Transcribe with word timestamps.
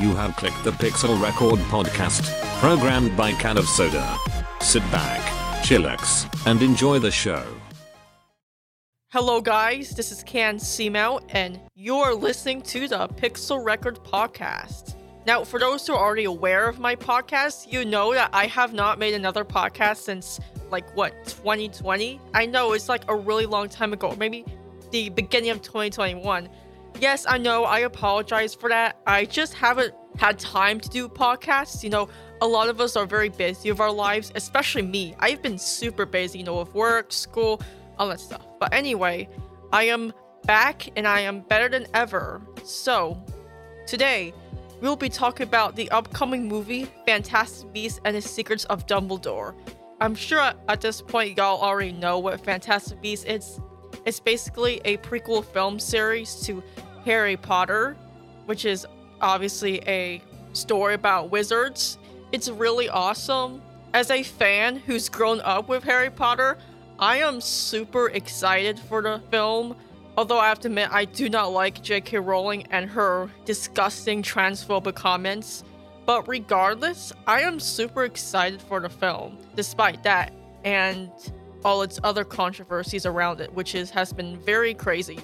You 0.00 0.16
have 0.16 0.34
clicked 0.36 0.64
the 0.64 0.70
Pixel 0.70 1.20
Record 1.22 1.58
podcast, 1.68 2.24
programmed 2.58 3.14
by 3.18 3.32
Can 3.32 3.58
of 3.58 3.66
Soda. 3.66 4.16
Sit 4.62 4.82
back, 4.90 5.20
chillax, 5.62 6.26
and 6.46 6.62
enjoy 6.62 6.98
the 6.98 7.10
show. 7.10 7.44
Hello, 9.08 9.42
guys. 9.42 9.90
This 9.90 10.10
is 10.10 10.22
Can 10.22 10.56
Seamount, 10.56 11.24
and 11.34 11.60
you're 11.74 12.14
listening 12.14 12.62
to 12.62 12.88
the 12.88 13.08
Pixel 13.08 13.62
Record 13.62 13.96
podcast. 14.02 14.94
Now, 15.26 15.44
for 15.44 15.60
those 15.60 15.86
who 15.86 15.92
are 15.92 16.02
already 16.02 16.24
aware 16.24 16.66
of 16.66 16.78
my 16.78 16.96
podcast, 16.96 17.70
you 17.70 17.84
know 17.84 18.14
that 18.14 18.30
I 18.32 18.46
have 18.46 18.72
not 18.72 18.98
made 18.98 19.12
another 19.12 19.44
podcast 19.44 19.98
since 19.98 20.40
like 20.70 20.96
what 20.96 21.12
2020. 21.26 22.18
I 22.32 22.46
know 22.46 22.72
it's 22.72 22.88
like 22.88 23.04
a 23.10 23.14
really 23.14 23.44
long 23.44 23.68
time 23.68 23.92
ago, 23.92 24.16
maybe 24.18 24.46
the 24.92 25.10
beginning 25.10 25.50
of 25.50 25.60
2021. 25.60 26.48
Yes, 27.00 27.24
I 27.26 27.38
know. 27.38 27.64
I 27.64 27.78
apologize 27.80 28.54
for 28.54 28.68
that. 28.68 29.00
I 29.06 29.24
just 29.24 29.54
haven't 29.54 29.94
had 30.18 30.38
time 30.38 30.78
to 30.80 30.88
do 30.90 31.08
podcasts. 31.08 31.82
You 31.82 31.88
know, 31.88 32.10
a 32.42 32.46
lot 32.46 32.68
of 32.68 32.78
us 32.78 32.94
are 32.94 33.06
very 33.06 33.30
busy 33.30 33.70
with 33.70 33.80
our 33.80 33.90
lives, 33.90 34.30
especially 34.34 34.82
me. 34.82 35.14
I've 35.18 35.40
been 35.40 35.56
super 35.56 36.04
busy, 36.04 36.40
you 36.40 36.44
know, 36.44 36.58
with 36.58 36.74
work, 36.74 37.10
school, 37.10 37.62
all 37.98 38.08
that 38.08 38.20
stuff. 38.20 38.46
But 38.58 38.74
anyway, 38.74 39.30
I 39.72 39.84
am 39.84 40.12
back 40.44 40.90
and 40.94 41.08
I 41.08 41.20
am 41.20 41.40
better 41.40 41.70
than 41.70 41.86
ever. 41.94 42.42
So, 42.64 43.16
today, 43.86 44.34
we'll 44.82 44.94
be 44.94 45.08
talking 45.08 45.44
about 45.44 45.76
the 45.76 45.90
upcoming 45.92 46.46
movie 46.48 46.86
Fantastic 47.06 47.72
Beasts 47.72 47.98
and 48.04 48.14
the 48.14 48.20
Secrets 48.20 48.66
of 48.66 48.86
Dumbledore. 48.86 49.54
I'm 50.02 50.14
sure 50.14 50.52
at 50.68 50.80
this 50.82 51.00
point 51.00 51.38
y'all 51.38 51.62
already 51.62 51.92
know 51.92 52.18
what 52.18 52.40
Fantastic 52.44 53.00
Beasts 53.00 53.24
is. 53.24 53.58
It's 54.04 54.20
basically 54.20 54.80
a 54.84 54.96
prequel 54.98 55.44
film 55.44 55.78
series 55.78 56.34
to 56.42 56.62
Harry 57.04 57.36
Potter, 57.36 57.96
which 58.46 58.64
is 58.64 58.86
obviously 59.20 59.80
a 59.86 60.22
story 60.52 60.94
about 60.94 61.30
wizards. 61.30 61.98
It's 62.32 62.48
really 62.48 62.88
awesome. 62.88 63.62
As 63.92 64.10
a 64.10 64.22
fan 64.22 64.76
who's 64.76 65.08
grown 65.08 65.40
up 65.40 65.68
with 65.68 65.82
Harry 65.84 66.10
Potter, 66.10 66.58
I 66.98 67.18
am 67.18 67.40
super 67.40 68.08
excited 68.08 68.78
for 68.78 69.02
the 69.02 69.20
film. 69.30 69.76
Although 70.16 70.38
I 70.38 70.48
have 70.48 70.60
to 70.60 70.68
admit, 70.68 70.90
I 70.92 71.06
do 71.06 71.28
not 71.28 71.52
like 71.52 71.82
J.K. 71.82 72.18
Rowling 72.18 72.66
and 72.70 72.90
her 72.90 73.30
disgusting 73.44 74.22
transphobic 74.22 74.94
comments. 74.94 75.64
But 76.06 76.28
regardless, 76.28 77.12
I 77.26 77.42
am 77.42 77.58
super 77.58 78.04
excited 78.04 78.60
for 78.60 78.80
the 78.80 78.88
film, 78.88 79.38
despite 79.54 80.02
that, 80.02 80.32
and 80.64 81.10
all 81.64 81.82
its 81.82 81.98
other 82.04 82.24
controversies 82.24 83.06
around 83.06 83.40
it, 83.40 83.52
which 83.54 83.74
is 83.74 83.90
has 83.90 84.12
been 84.12 84.38
very 84.40 84.74
crazy. 84.74 85.18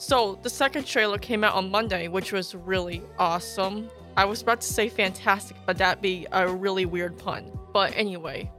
So 0.00 0.38
the 0.42 0.48
second 0.48 0.86
trailer 0.86 1.18
came 1.18 1.44
out 1.44 1.52
on 1.52 1.70
Monday, 1.70 2.08
which 2.08 2.32
was 2.32 2.54
really 2.54 3.02
awesome. 3.18 3.90
I 4.16 4.24
was 4.24 4.40
about 4.40 4.62
to 4.62 4.66
say 4.66 4.88
fantastic, 4.88 5.58
but 5.66 5.76
that'd 5.76 6.00
be 6.00 6.26
a 6.32 6.48
really 6.48 6.86
weird 6.86 7.18
pun. 7.18 7.52
But 7.74 7.94
anyway. 7.94 8.50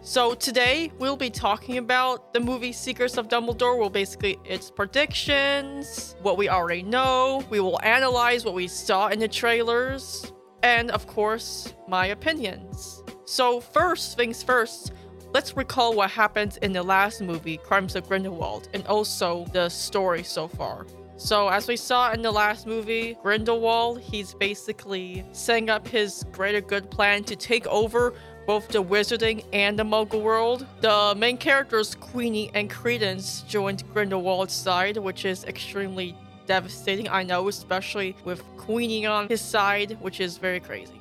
So 0.00 0.34
today 0.34 0.90
we'll 0.98 1.16
be 1.16 1.30
talking 1.30 1.78
about 1.78 2.34
the 2.34 2.40
movie 2.40 2.72
Secrets 2.72 3.16
of 3.16 3.28
Dumbledore. 3.28 3.78
Well, 3.78 3.90
basically 3.90 4.40
its 4.44 4.72
predictions, 4.72 6.16
what 6.22 6.36
we 6.36 6.48
already 6.48 6.82
know. 6.82 7.44
We 7.48 7.60
will 7.60 7.80
analyze 7.84 8.44
what 8.44 8.54
we 8.54 8.66
saw 8.66 9.06
in 9.06 9.20
the 9.20 9.28
trailers, 9.28 10.32
and 10.64 10.90
of 10.90 11.06
course, 11.06 11.74
my 11.86 12.06
opinions. 12.06 13.04
So 13.24 13.60
first 13.60 14.16
things 14.16 14.42
first, 14.42 14.92
let's 15.32 15.56
recall 15.56 15.94
what 15.94 16.10
happened 16.10 16.58
in 16.62 16.72
the 16.72 16.82
last 16.82 17.20
movie, 17.20 17.58
Crimes 17.58 17.96
of 17.96 18.08
Grindelwald, 18.08 18.68
and 18.74 18.86
also 18.86 19.44
the 19.52 19.68
story 19.68 20.22
so 20.22 20.48
far. 20.48 20.86
So, 21.16 21.48
as 21.48 21.66
we 21.66 21.76
saw 21.76 22.12
in 22.12 22.22
the 22.22 22.30
last 22.30 22.66
movie, 22.66 23.16
Grindelwald, 23.22 24.00
he's 24.00 24.34
basically 24.34 25.24
setting 25.32 25.68
up 25.68 25.86
his 25.86 26.24
greater 26.30 26.60
good 26.60 26.90
plan 26.90 27.24
to 27.24 27.34
take 27.34 27.66
over 27.66 28.14
both 28.46 28.68
the 28.68 28.82
wizarding 28.82 29.44
and 29.52 29.78
the 29.78 29.82
muggle 29.82 30.22
world. 30.22 30.64
The 30.80 31.14
main 31.16 31.36
characters, 31.36 31.96
Queenie 31.96 32.50
and 32.54 32.70
Credence, 32.70 33.42
joined 33.42 33.82
Grindelwald's 33.92 34.54
side, 34.54 34.96
which 34.96 35.24
is 35.24 35.44
extremely 35.44 36.16
devastating, 36.46 37.08
I 37.08 37.24
know, 37.24 37.48
especially 37.48 38.16
with 38.24 38.42
Queenie 38.56 39.04
on 39.04 39.28
his 39.28 39.40
side, 39.40 39.98
which 40.00 40.20
is 40.20 40.38
very 40.38 40.60
crazy. 40.60 41.00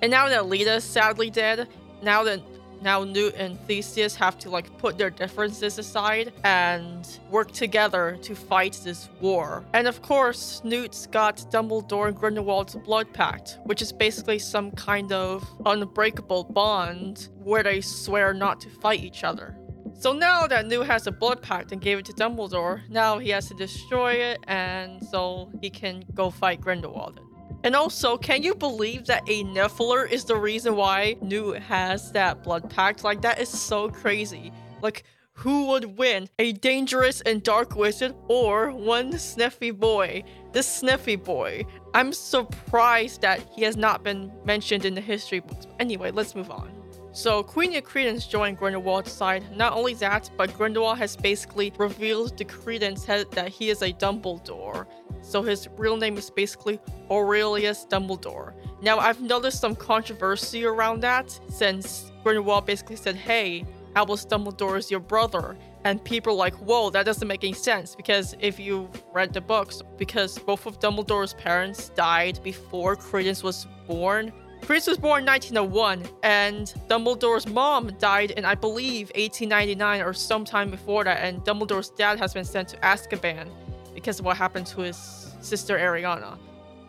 And 0.00 0.10
now 0.10 0.28
that 0.28 0.46
Leta's 0.46 0.82
sadly 0.82 1.30
dead, 1.30 1.68
now 2.02 2.22
that 2.24 2.40
now 2.82 3.04
Newt 3.04 3.34
and 3.36 3.58
Theseus 3.66 4.14
have 4.16 4.38
to 4.38 4.50
like 4.50 4.76
put 4.78 4.98
their 4.98 5.10
differences 5.10 5.78
aside 5.78 6.32
and 6.44 7.06
work 7.30 7.52
together 7.52 8.18
to 8.22 8.34
fight 8.34 8.80
this 8.84 9.08
war. 9.20 9.64
And 9.74 9.86
of 9.86 10.02
course, 10.02 10.60
Newt's 10.64 11.06
got 11.06 11.36
Dumbledore 11.50 12.08
and 12.08 12.16
Grindelwald's 12.16 12.76
blood 12.76 13.12
pact, 13.12 13.58
which 13.64 13.82
is 13.82 13.92
basically 13.92 14.38
some 14.38 14.70
kind 14.72 15.12
of 15.12 15.48
unbreakable 15.66 16.44
bond 16.44 17.28
where 17.42 17.62
they 17.62 17.80
swear 17.80 18.32
not 18.34 18.60
to 18.60 18.70
fight 18.70 19.00
each 19.00 19.24
other. 19.24 19.56
So 20.00 20.12
now 20.12 20.46
that 20.46 20.66
Newt 20.66 20.86
has 20.86 21.08
a 21.08 21.12
blood 21.12 21.42
pact 21.42 21.72
and 21.72 21.80
gave 21.80 21.98
it 21.98 22.04
to 22.04 22.12
Dumbledore, 22.12 22.88
now 22.88 23.18
he 23.18 23.30
has 23.30 23.48
to 23.48 23.54
destroy 23.54 24.12
it 24.12 24.38
and 24.46 25.04
so 25.04 25.50
he 25.60 25.70
can 25.70 26.04
go 26.14 26.30
fight 26.30 26.60
Grindelwald. 26.60 27.20
And 27.64 27.74
also, 27.74 28.16
can 28.16 28.42
you 28.42 28.54
believe 28.54 29.06
that 29.06 29.22
a 29.28 29.44
Niffler 29.44 30.10
is 30.10 30.24
the 30.24 30.36
reason 30.36 30.76
why 30.76 31.16
Newt 31.20 31.60
has 31.62 32.12
that 32.12 32.44
blood 32.44 32.70
pact? 32.70 33.04
Like, 33.04 33.22
that 33.22 33.40
is 33.40 33.48
so 33.48 33.88
crazy. 33.88 34.52
Like, 34.80 35.04
who 35.32 35.66
would 35.66 35.98
win? 35.98 36.28
A 36.38 36.52
dangerous 36.52 37.20
and 37.20 37.42
dark 37.42 37.76
wizard 37.76 38.14
or 38.28 38.70
one 38.72 39.18
sniffy 39.18 39.70
boy? 39.70 40.24
This 40.52 40.66
sniffy 40.66 41.16
boy. 41.16 41.64
I'm 41.94 42.12
surprised 42.12 43.22
that 43.22 43.40
he 43.54 43.62
has 43.62 43.76
not 43.76 44.02
been 44.02 44.32
mentioned 44.44 44.84
in 44.84 44.94
the 44.94 45.00
history 45.00 45.40
books. 45.40 45.66
Anyway, 45.78 46.10
let's 46.10 46.34
move 46.34 46.50
on. 46.50 46.77
So 47.18 47.42
Queen 47.42 47.74
and 47.74 47.84
Credence 47.84 48.28
joined 48.28 48.58
Grindelwald's 48.58 49.10
side. 49.10 49.44
Not 49.56 49.72
only 49.72 49.92
that, 49.94 50.30
but 50.36 50.56
Grindelwald 50.56 50.98
has 50.98 51.16
basically 51.16 51.72
revealed 51.76 52.38
to 52.38 52.44
Credence 52.44 53.06
that 53.06 53.48
he 53.48 53.70
is 53.70 53.82
a 53.82 53.92
Dumbledore. 53.92 54.86
So 55.20 55.42
his 55.42 55.68
real 55.76 55.96
name 55.96 56.16
is 56.16 56.30
basically 56.30 56.78
Aurelius 57.10 57.84
Dumbledore. 57.90 58.52
Now 58.82 59.00
I've 59.00 59.20
noticed 59.20 59.60
some 59.60 59.74
controversy 59.74 60.64
around 60.64 61.00
that 61.00 61.36
since 61.48 62.12
Grindelwald 62.22 62.66
basically 62.66 62.94
said, 62.94 63.16
hey, 63.16 63.64
Albus 63.96 64.24
Dumbledore 64.24 64.78
is 64.78 64.88
your 64.88 65.00
brother. 65.00 65.58
And 65.82 66.02
people 66.04 66.34
are 66.34 66.36
like, 66.36 66.54
whoa, 66.54 66.88
that 66.90 67.04
doesn't 67.04 67.26
make 67.26 67.42
any 67.42 67.52
sense 67.52 67.96
because 67.96 68.36
if 68.38 68.60
you've 68.60 69.02
read 69.12 69.32
the 69.32 69.40
books, 69.40 69.82
because 69.96 70.38
both 70.38 70.66
of 70.66 70.78
Dumbledore's 70.78 71.34
parents 71.34 71.88
died 71.96 72.38
before 72.44 72.94
Credence 72.94 73.42
was 73.42 73.66
born, 73.88 74.32
Chris 74.62 74.86
was 74.86 74.98
born 74.98 75.20
in 75.20 75.26
1901, 75.26 76.06
and 76.22 76.74
Dumbledore's 76.88 77.46
mom 77.46 77.90
died 77.98 78.32
in, 78.32 78.44
I 78.44 78.54
believe, 78.54 79.10
1899 79.14 80.02
or 80.02 80.12
sometime 80.12 80.70
before 80.70 81.04
that, 81.04 81.24
and 81.24 81.42
Dumbledore's 81.44 81.90
dad 81.90 82.18
has 82.18 82.34
been 82.34 82.44
sent 82.44 82.68
to 82.68 82.76
Azkaban 82.78 83.48
because 83.94 84.18
of 84.18 84.26
what 84.26 84.36
happened 84.36 84.66
to 84.66 84.82
his 84.82 85.34
sister 85.40 85.78
Ariana. 85.78 86.38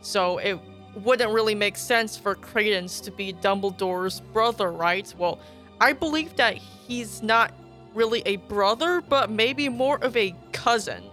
So 0.02 0.40
it 0.40 0.60
wouldn't 0.96 1.32
really 1.32 1.56
make 1.56 1.78
sense 1.78 2.18
for 2.18 2.36
Credence 2.36 3.00
to 3.02 3.12
be 3.12 3.34
Dumbledore's 3.34 4.20
brother, 4.20 4.72
right? 4.72 5.14
Well, 5.18 5.40
I 5.80 5.94
believe 5.94 6.36
that 6.36 6.56
he's 6.56 7.22
not 7.22 7.54
really 7.94 8.22
a 8.26 8.38
brother, 8.38 9.02
but 9.02 9.30
maybe 9.30 9.70
more 9.70 9.98
of 10.04 10.16
a 10.18 10.36
cousin, 10.52 11.04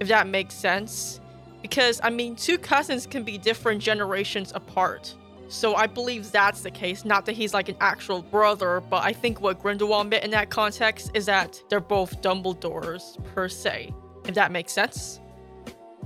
if 0.00 0.08
that 0.08 0.26
makes 0.26 0.54
sense. 0.54 1.20
Because, 1.62 2.00
I 2.02 2.10
mean, 2.10 2.36
two 2.36 2.58
cousins 2.58 3.06
can 3.06 3.24
be 3.24 3.38
different 3.38 3.80
generations 3.82 4.52
apart. 4.54 5.14
So 5.48 5.74
I 5.74 5.86
believe 5.86 6.32
that's 6.32 6.62
the 6.62 6.70
case. 6.70 7.04
Not 7.04 7.26
that 7.26 7.32
he's 7.32 7.54
like 7.54 7.68
an 7.68 7.76
actual 7.80 8.22
brother, 8.22 8.80
but 8.80 9.04
I 9.04 9.12
think 9.12 9.40
what 9.40 9.60
Grindelwald 9.60 10.10
meant 10.10 10.24
in 10.24 10.30
that 10.32 10.50
context 10.50 11.10
is 11.14 11.26
that 11.26 11.62
they're 11.68 11.80
both 11.80 12.20
Dumbledores 12.20 13.22
per 13.34 13.48
se, 13.48 13.94
if 14.26 14.34
that 14.34 14.50
makes 14.50 14.72
sense. 14.72 15.20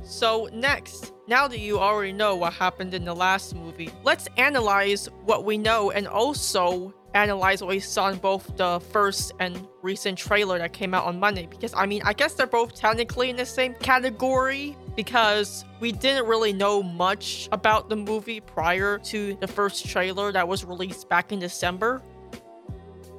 So 0.03 0.49
next, 0.53 1.13
now 1.27 1.47
that 1.49 1.59
you 1.59 1.79
already 1.79 2.13
know 2.13 2.37
what 2.37 2.53
happened 2.53 2.95
in 2.95 3.05
the 3.05 3.15
last 3.15 3.55
movie, 3.55 3.91
let's 4.03 4.29
analyze 4.37 5.09
what 5.25 5.45
we 5.45 5.59
know 5.59 5.91
and 5.91 6.07
also 6.07 6.95
analyze 7.15 7.61
what 7.61 7.71
we 7.71 7.81
saw 7.81 8.09
in 8.09 8.19
both 8.19 8.57
the 8.57 8.81
first 8.93 9.33
and 9.41 9.67
recent 9.83 10.17
trailer 10.17 10.59
that 10.59 10.73
came 10.73 10.95
out 10.95 11.05
on 11.05 11.19
Monday. 11.19 11.47
Because 11.47 11.75
I 11.75 11.87
mean, 11.87 12.03
I 12.05 12.13
guess 12.13 12.35
they're 12.35 12.47
both 12.47 12.75
technically 12.75 13.31
in 13.31 13.37
the 13.37 13.47
same 13.47 13.75
category 13.75 14.77
because 15.01 15.65
we 15.81 15.93
didn't 15.93 16.27
really 16.27 16.53
know 16.53 16.83
much 16.83 17.49
about 17.53 17.89
the 17.89 17.97
movie 17.97 18.39
prior 18.39 18.99
to 18.99 19.35
the 19.37 19.47
first 19.47 19.89
trailer 19.89 20.31
that 20.31 20.47
was 20.47 20.63
released 20.63 21.09
back 21.09 21.33
in 21.33 21.39
December. 21.39 22.03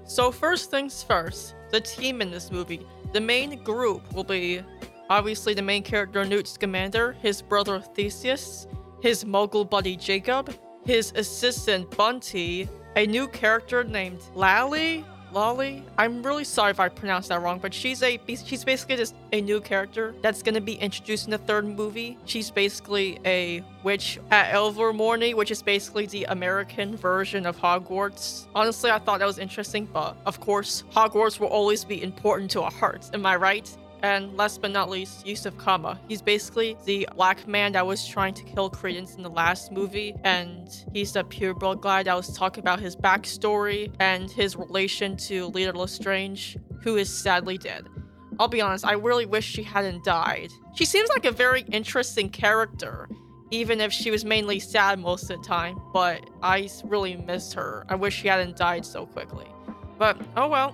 So, 0.04 0.30
first 0.30 0.69
things 0.69 1.01
first, 1.01 1.56
the 1.72 1.81
team 1.81 2.22
in 2.22 2.30
this 2.30 2.51
movie. 2.51 2.86
The 3.13 3.19
main 3.19 3.63
group 3.63 4.13
will 4.13 4.24
be 4.24 4.62
obviously 5.10 5.56
the 5.56 5.63
main 5.63 5.81
character 5.81 6.24
Newt 6.24 6.48
Scamander, 6.48 7.13
his 7.13 7.42
brother 7.42 7.80
Theseus, 7.80 8.68
his 9.01 9.24
muggle 9.24 9.68
buddy 9.68 9.95
Jacob, 9.95 10.56
his 10.86 11.12
assistant 11.16 11.89
Bunty, 11.98 12.69
a 12.95 13.07
new 13.07 13.28
character 13.28 13.83
named 13.83 14.22
Lally, 14.36 15.04
Lolly. 15.33 15.83
I'm 15.98 16.24
really 16.24 16.44
sorry 16.44 16.72
if 16.72 16.80
I 16.80 16.89
pronounced 16.89 17.30
that 17.30 17.42
wrong, 17.42 17.60
but 17.60 17.74
she's 17.74 18.04
a 18.04 18.19
she's 18.28 18.63
basically 18.63 18.98
just 18.98 19.16
a 19.31 19.42
new 19.42 19.62
character 19.62 20.13
that's 20.22 20.44
gonna 20.44 20.62
be 20.62 20.74
introduced 20.74 21.25
in 21.25 21.31
the 21.31 21.38
third 21.38 21.66
movie. 21.66 22.18
She's 22.25 22.51
basically 22.51 23.19
a 23.25 23.63
witch 23.83 24.19
at 24.31 24.54
Ilvermorny, 24.54 25.33
which 25.33 25.51
is 25.51 25.62
basically 25.62 26.06
the 26.06 26.25
American 26.25 26.95
version 26.95 27.45
of 27.45 27.57
Hogwarts. 27.57 28.48
Honestly, 28.54 28.92
I 28.92 29.00
thought 29.00 29.19
that 29.19 29.25
was 29.25 29.39
interesting, 29.39 29.86
but 29.86 30.18
of 30.25 30.39
course, 30.39 30.83
Hogwarts 30.92 31.39
will 31.39 31.48
always 31.48 31.86
be 31.86 32.04
important 32.04 32.51
to 32.51 32.62
our 32.63 32.72
hearts. 32.72 33.12
Am 33.13 33.25
I 33.25 33.36
right? 33.36 33.69
And 34.03 34.36
last 34.36 34.62
but 34.62 34.71
not 34.71 34.89
least, 34.89 35.27
Yusuf 35.27 35.56
Kama. 35.57 36.00
He's 36.07 36.21
basically 36.21 36.75
the 36.86 37.07
black 37.15 37.48
man 37.48 37.74
that 37.74 37.86
was 37.86 38.07
trying 38.07 38.33
to 38.33 38.44
kill 38.44 38.69
Credence 38.69 39.15
in 39.15 39.21
the 39.21 39.30
last 39.30 39.71
movie, 39.71 40.15
and 40.24 40.68
he's 40.92 41.13
the 41.13 41.24
pureblood 41.24 41.81
guy 41.81 42.01
that 42.03 42.15
was 42.15 42.36
talking 42.36 42.63
about 42.63 42.80
his 42.80 42.95
backstory 42.95 43.94
and 44.00 44.31
his 44.31 44.56
relation 44.56 45.15
to 45.18 45.48
Leta 45.48 45.71
Lestrange, 45.71 46.57
who 46.81 46.98
is 46.98 47.09
sadly 47.15 47.57
dead. 47.59 47.86
I'll 48.39 48.48
be 48.48 48.62
honest, 48.62 48.86
I 48.86 48.94
really 48.94 49.27
wish 49.27 49.45
she 49.45 49.62
hadn't 49.62 50.04
died. 50.04 50.50
She 50.74 50.86
seems 50.86 51.09
like 51.09 51.25
a 51.25 51.31
very 51.31 51.62
interesting 51.71 52.30
character, 52.30 53.07
even 53.51 53.80
if 53.80 53.94
she 53.94 54.09
was 54.09 54.25
mainly 54.25 54.59
sad 54.59 54.97
most 55.00 55.30
of 55.30 55.42
the 55.42 55.47
time, 55.47 55.80
but 55.94 56.27
I 56.42 56.69
really 56.86 57.18
missed 57.18 57.54
her. 57.54 57.86
I 57.88 57.95
wish 57.95 58.15
she 58.15 58.30
hadn't 58.30 58.57
died 58.57 58.83
so 58.83 59.06
quickly. 59.06 59.45
But 60.00 60.19
oh 60.36 60.47
well. 60.47 60.74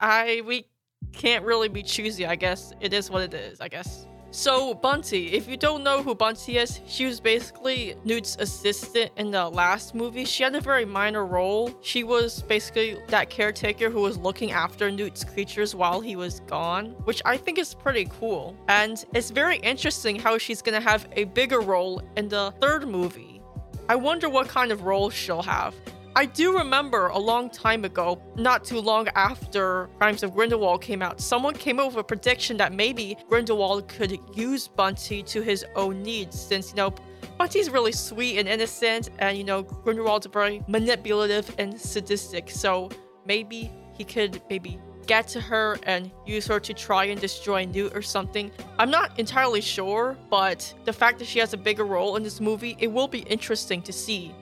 I 0.00 0.42
we 0.44 0.66
can't 1.14 1.44
really 1.44 1.68
be 1.68 1.82
choosy, 1.82 2.26
I 2.26 2.36
guess. 2.36 2.72
It 2.80 2.92
is 2.92 3.10
what 3.10 3.22
it 3.22 3.34
is, 3.34 3.60
I 3.60 3.68
guess. 3.68 4.06
So, 4.30 4.74
Bunty, 4.74 5.32
if 5.32 5.46
you 5.46 5.56
don't 5.56 5.84
know 5.84 6.02
who 6.02 6.12
Bunty 6.12 6.58
is, 6.58 6.80
she 6.88 7.06
was 7.06 7.20
basically 7.20 7.94
Newt's 8.04 8.36
assistant 8.40 9.12
in 9.16 9.30
the 9.30 9.48
last 9.48 9.94
movie. 9.94 10.24
She 10.24 10.42
had 10.42 10.56
a 10.56 10.60
very 10.60 10.84
minor 10.84 11.24
role. 11.24 11.72
She 11.82 12.02
was 12.02 12.42
basically 12.42 12.98
that 13.06 13.30
caretaker 13.30 13.90
who 13.90 14.00
was 14.00 14.18
looking 14.18 14.50
after 14.50 14.90
Newt's 14.90 15.22
creatures 15.22 15.76
while 15.76 16.00
he 16.00 16.16
was 16.16 16.40
gone, 16.40 16.96
which 17.04 17.22
I 17.24 17.36
think 17.36 17.58
is 17.58 17.74
pretty 17.74 18.08
cool. 18.18 18.56
And 18.66 19.04
it's 19.14 19.30
very 19.30 19.58
interesting 19.58 20.18
how 20.18 20.36
she's 20.36 20.62
gonna 20.62 20.80
have 20.80 21.06
a 21.12 21.26
bigger 21.26 21.60
role 21.60 22.02
in 22.16 22.28
the 22.28 22.52
third 22.60 22.88
movie. 22.88 23.40
I 23.88 23.94
wonder 23.94 24.28
what 24.28 24.48
kind 24.48 24.72
of 24.72 24.82
role 24.82 25.10
she'll 25.10 25.42
have. 25.42 25.76
I 26.16 26.26
do 26.26 26.56
remember 26.56 27.08
a 27.08 27.18
long 27.18 27.50
time 27.50 27.84
ago, 27.84 28.22
not 28.36 28.64
too 28.64 28.78
long 28.78 29.08
after 29.16 29.88
Crimes 29.98 30.22
of 30.22 30.32
Grindelwald 30.32 30.80
came 30.80 31.02
out, 31.02 31.20
someone 31.20 31.54
came 31.54 31.80
up 31.80 31.88
with 31.88 31.96
a 31.96 32.04
prediction 32.04 32.56
that 32.58 32.72
maybe 32.72 33.16
Grindelwald 33.28 33.88
could 33.88 34.16
use 34.32 34.68
Bunty 34.68 35.24
to 35.24 35.42
his 35.42 35.64
own 35.74 36.04
needs, 36.04 36.40
since, 36.40 36.70
you 36.70 36.76
know, 36.76 36.94
Bunty's 37.36 37.68
really 37.68 37.90
sweet 37.90 38.38
and 38.38 38.48
innocent, 38.48 39.10
and, 39.18 39.36
you 39.36 39.42
know, 39.42 39.64
Grindelwald's 39.64 40.26
very 40.26 40.62
manipulative 40.68 41.52
and 41.58 41.80
sadistic, 41.80 42.48
so 42.48 42.90
maybe 43.26 43.72
he 43.94 44.04
could 44.04 44.40
maybe 44.48 44.78
get 45.06 45.26
to 45.28 45.40
her 45.40 45.78
and 45.82 46.12
use 46.24 46.46
her 46.46 46.60
to 46.60 46.72
try 46.72 47.06
and 47.06 47.20
destroy 47.20 47.64
Newt 47.64 47.92
or 47.92 48.02
something. 48.02 48.52
I'm 48.78 48.90
not 48.90 49.18
entirely 49.18 49.60
sure, 49.60 50.16
but 50.30 50.72
the 50.84 50.92
fact 50.92 51.18
that 51.18 51.26
she 51.26 51.40
has 51.40 51.54
a 51.54 51.58
bigger 51.58 51.84
role 51.84 52.14
in 52.14 52.22
this 52.22 52.40
movie, 52.40 52.76
it 52.78 52.86
will 52.86 53.08
be 53.08 53.20
interesting 53.20 53.82
to 53.82 53.92
see. 53.92 54.32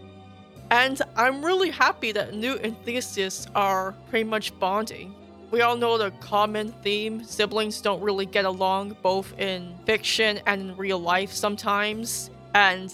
And 0.73 1.03
I'm 1.17 1.45
really 1.45 1.69
happy 1.69 2.13
that 2.13 2.33
and 2.33 2.85
Theseus 2.85 3.47
are 3.55 3.93
pretty 4.09 4.25
much 4.25 4.59
bonding. 4.59 5.15
We 5.51 5.61
all 5.61 5.77
know 5.77 5.99
the 5.99 6.13
common 6.13 6.73
theme 6.83 7.23
siblings 7.25 7.83
don't 7.83 8.01
really 8.01 8.25
get 8.25 8.47
along, 8.47 8.97
both 9.03 9.39
in 9.39 9.75
fiction 9.85 10.41
and 10.47 10.63
in 10.63 10.77
real 10.79 10.99
life 10.99 11.31
sometimes. 11.31 12.31
And 12.55 12.91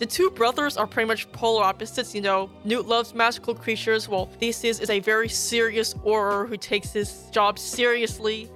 the 0.00 0.06
two 0.06 0.32
brothers 0.32 0.76
are 0.76 0.88
pretty 0.88 1.06
much 1.06 1.30
polar 1.30 1.62
opposites, 1.62 2.16
you 2.16 2.20
know. 2.20 2.50
Newt 2.64 2.86
loves 2.86 3.14
magical 3.14 3.54
creatures, 3.54 4.08
while 4.08 4.26
Theseus 4.26 4.80
is 4.80 4.90
a 4.90 4.98
very 4.98 5.28
serious 5.28 5.94
Auror 5.94 6.48
who 6.48 6.56
takes 6.56 6.92
his 6.92 7.26
job 7.30 7.60
seriously. 7.60 8.50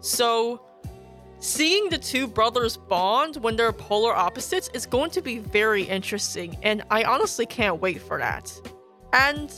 So, 0.00 0.60
Seeing 1.40 1.88
the 1.88 1.98
two 1.98 2.26
brothers 2.26 2.76
bond 2.76 3.36
when 3.36 3.54
they're 3.54 3.72
polar 3.72 4.14
opposites 4.14 4.70
is 4.74 4.86
going 4.86 5.10
to 5.10 5.22
be 5.22 5.38
very 5.38 5.84
interesting, 5.84 6.56
and 6.62 6.82
I 6.90 7.04
honestly 7.04 7.46
can't 7.46 7.80
wait 7.80 8.02
for 8.02 8.18
that. 8.18 8.52
And 9.12 9.52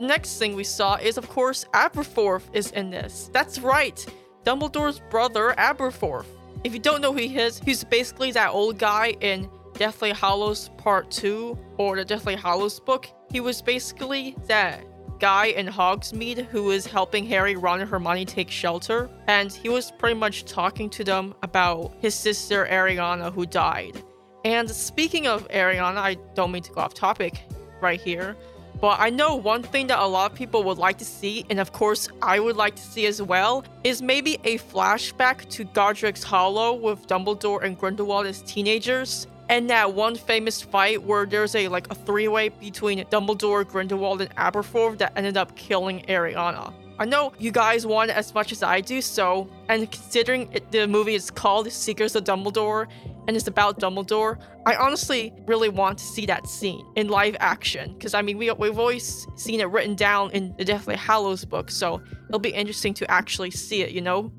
next 0.00 0.38
thing 0.38 0.54
we 0.54 0.64
saw 0.64 0.96
is, 0.96 1.18
of 1.18 1.28
course, 1.28 1.66
Aberforth 1.74 2.44
is 2.54 2.70
in 2.70 2.90
this. 2.90 3.28
That's 3.30 3.58
right, 3.58 4.04
Dumbledore's 4.44 5.00
brother, 5.10 5.54
Aberforth. 5.58 6.26
If 6.64 6.72
you 6.72 6.78
don't 6.78 7.02
know 7.02 7.12
who 7.12 7.18
he 7.18 7.36
is, 7.36 7.58
he's 7.58 7.84
basically 7.84 8.32
that 8.32 8.50
old 8.50 8.78
guy 8.78 9.14
in 9.20 9.50
Deathly 9.74 10.12
Hallows 10.12 10.70
Part 10.78 11.10
2 11.10 11.58
or 11.76 11.96
the 11.96 12.04
Deathly 12.06 12.36
Hallows 12.36 12.80
book. 12.80 13.06
He 13.30 13.40
was 13.40 13.60
basically 13.60 14.34
that 14.46 14.82
guy 15.22 15.46
in 15.46 15.68
Hogsmeade 15.68 16.46
who 16.46 16.64
was 16.64 16.84
helping 16.84 17.24
Harry, 17.26 17.54
Ron, 17.54 17.80
and 17.80 17.88
Hermione 17.88 18.24
take 18.24 18.50
shelter, 18.50 19.08
and 19.28 19.52
he 19.52 19.68
was 19.68 19.92
pretty 19.92 20.18
much 20.18 20.44
talking 20.46 20.90
to 20.90 21.04
them 21.04 21.32
about 21.44 21.92
his 22.00 22.12
sister 22.12 22.66
Ariana 22.68 23.32
who 23.32 23.46
died. 23.46 24.02
And 24.44 24.68
speaking 24.68 25.28
of 25.28 25.46
Ariana, 25.46 25.98
I 25.98 26.16
don't 26.34 26.50
mean 26.50 26.64
to 26.64 26.72
go 26.72 26.80
off 26.80 26.92
topic 26.92 27.40
right 27.80 28.00
here, 28.00 28.36
but 28.80 28.98
I 28.98 29.10
know 29.10 29.36
one 29.36 29.62
thing 29.62 29.86
that 29.86 30.00
a 30.00 30.04
lot 30.04 30.32
of 30.32 30.36
people 30.36 30.64
would 30.64 30.78
like 30.78 30.98
to 30.98 31.04
see, 31.04 31.46
and 31.50 31.60
of 31.60 31.72
course 31.72 32.08
I 32.20 32.40
would 32.40 32.56
like 32.56 32.74
to 32.74 32.82
see 32.82 33.06
as 33.06 33.22
well, 33.22 33.64
is 33.84 34.02
maybe 34.02 34.40
a 34.42 34.58
flashback 34.58 35.48
to 35.50 35.62
Godric's 35.62 36.24
Hollow 36.24 36.74
with 36.74 37.06
Dumbledore 37.06 37.62
and 37.62 37.78
Grindelwald 37.78 38.26
as 38.26 38.42
teenagers 38.42 39.28
and 39.52 39.68
that 39.68 39.92
one 39.92 40.14
famous 40.14 40.62
fight 40.62 41.02
where 41.02 41.26
there's 41.26 41.54
a 41.54 41.68
like 41.68 41.86
a 41.90 41.94
three-way 41.94 42.48
between 42.48 43.04
Dumbledore, 43.04 43.68
Grindelwald, 43.68 44.22
and 44.22 44.34
Aberforth 44.36 44.96
that 44.96 45.12
ended 45.14 45.36
up 45.36 45.54
killing 45.56 46.00
Ariana. 46.08 46.72
I 46.98 47.04
know 47.04 47.34
you 47.38 47.50
guys 47.50 47.86
want 47.86 48.10
it 48.10 48.16
as 48.16 48.32
much 48.32 48.50
as 48.50 48.62
I 48.62 48.80
do, 48.80 49.02
so 49.02 49.50
and 49.68 49.90
considering 49.92 50.50
it, 50.52 50.72
the 50.72 50.88
movie 50.88 51.14
is 51.14 51.30
called 51.30 51.70
Secrets 51.70 52.14
of 52.14 52.24
Dumbledore 52.24 52.88
and 53.28 53.36
it's 53.36 53.46
about 53.46 53.78
Dumbledore, 53.78 54.38
I 54.64 54.74
honestly 54.76 55.34
really 55.46 55.68
want 55.68 55.98
to 55.98 56.04
see 56.04 56.24
that 56.26 56.46
scene 56.46 56.86
in 56.96 57.08
live 57.08 57.36
action 57.38 57.92
because 57.92 58.14
I 58.14 58.22
mean 58.22 58.38
we 58.38 58.50
we've 58.52 58.78
always 58.78 59.26
seen 59.36 59.60
it 59.60 59.68
written 59.68 59.94
down 59.94 60.30
in 60.30 60.54
the 60.56 60.64
Deathly 60.64 60.96
Hallows 60.96 61.44
book, 61.44 61.70
so 61.70 62.00
it'll 62.26 62.40
be 62.40 62.54
interesting 62.54 62.94
to 62.94 63.10
actually 63.10 63.50
see 63.50 63.82
it, 63.82 63.90
you 63.90 64.00
know. 64.00 64.32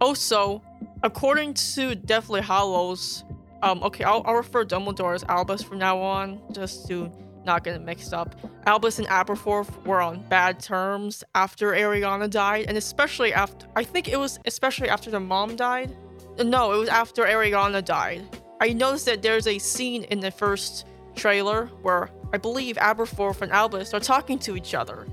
Also, 0.00 0.62
according 1.02 1.54
to 1.54 1.96
Deathly 1.96 2.42
Hallows, 2.42 3.24
um, 3.62 3.82
okay, 3.82 4.04
I'll, 4.04 4.22
I'll 4.24 4.34
refer 4.34 4.64
Dumbledore 4.64 5.14
as 5.14 5.24
Albus 5.24 5.62
from 5.62 5.78
now 5.78 5.98
on, 5.98 6.40
just 6.52 6.88
to 6.88 7.10
not 7.44 7.64
get 7.64 7.74
it 7.74 7.82
mixed 7.82 8.12
up. 8.12 8.34
Albus 8.66 8.98
and 8.98 9.08
Aberforth 9.08 9.84
were 9.86 10.00
on 10.00 10.22
bad 10.28 10.60
terms 10.60 11.24
after 11.34 11.72
Ariana 11.72 12.28
died, 12.28 12.66
and 12.68 12.76
especially 12.76 13.32
after, 13.32 13.66
I 13.76 13.84
think 13.84 14.08
it 14.08 14.18
was 14.18 14.38
especially 14.46 14.88
after 14.88 15.10
the 15.10 15.20
mom 15.20 15.56
died. 15.56 15.96
No, 16.38 16.72
it 16.72 16.78
was 16.78 16.88
after 16.88 17.24
Ariana 17.24 17.84
died. 17.84 18.22
I 18.60 18.72
noticed 18.72 19.06
that 19.06 19.22
there's 19.22 19.46
a 19.46 19.58
scene 19.58 20.04
in 20.04 20.20
the 20.20 20.30
first 20.30 20.86
trailer 21.14 21.66
where 21.82 22.10
I 22.32 22.38
believe 22.38 22.76
Aberforth 22.76 23.42
and 23.42 23.50
Albus 23.52 23.94
are 23.94 24.00
talking 24.00 24.38
to 24.40 24.56
each 24.56 24.74
other. 24.74 25.06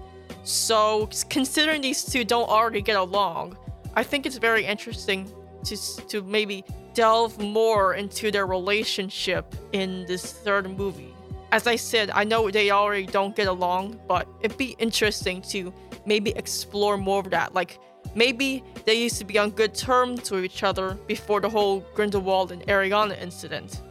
So, 0.43 1.09
considering 1.29 1.81
these 1.81 2.05
two 2.05 2.23
don't 2.23 2.47
already 2.47 2.81
get 2.81 2.95
along, 2.95 3.57
I 3.95 4.03
think 4.03 4.25
it's 4.25 4.37
very 4.37 4.65
interesting 4.65 5.31
to, 5.65 5.75
to 6.07 6.21
maybe 6.21 6.63
delve 6.97 7.37
more 7.37 7.93
into 7.93 8.31
their 8.31 8.47
relationship 8.47 9.53
in 9.71 10.03
this 10.07 10.33
third 10.33 10.75
movie. 10.75 11.13
As 11.51 11.67
I 11.67 11.75
said, 11.75 12.09
I 12.09 12.23
know 12.23 12.49
they 12.49 12.71
already 12.71 13.05
don't 13.05 13.35
get 13.35 13.47
along, 13.47 13.99
but 14.07 14.27
it'd 14.41 14.57
be 14.57 14.75
interesting 14.79 15.43
to 15.53 15.71
maybe 16.07 16.31
explore 16.31 16.97
more 16.97 17.19
of 17.19 17.29
that. 17.29 17.53
Like, 17.53 17.77
maybe 18.15 18.63
they 18.85 18.95
used 18.95 19.19
to 19.19 19.25
be 19.25 19.37
on 19.37 19.51
good 19.51 19.75
terms 19.75 20.31
with 20.31 20.43
each 20.43 20.63
other 20.63 20.97
before 21.05 21.39
the 21.39 21.49
whole 21.49 21.81
Grindelwald 21.93 22.51
and 22.51 22.63
Ariana 22.63 23.21
incident. 23.21 23.83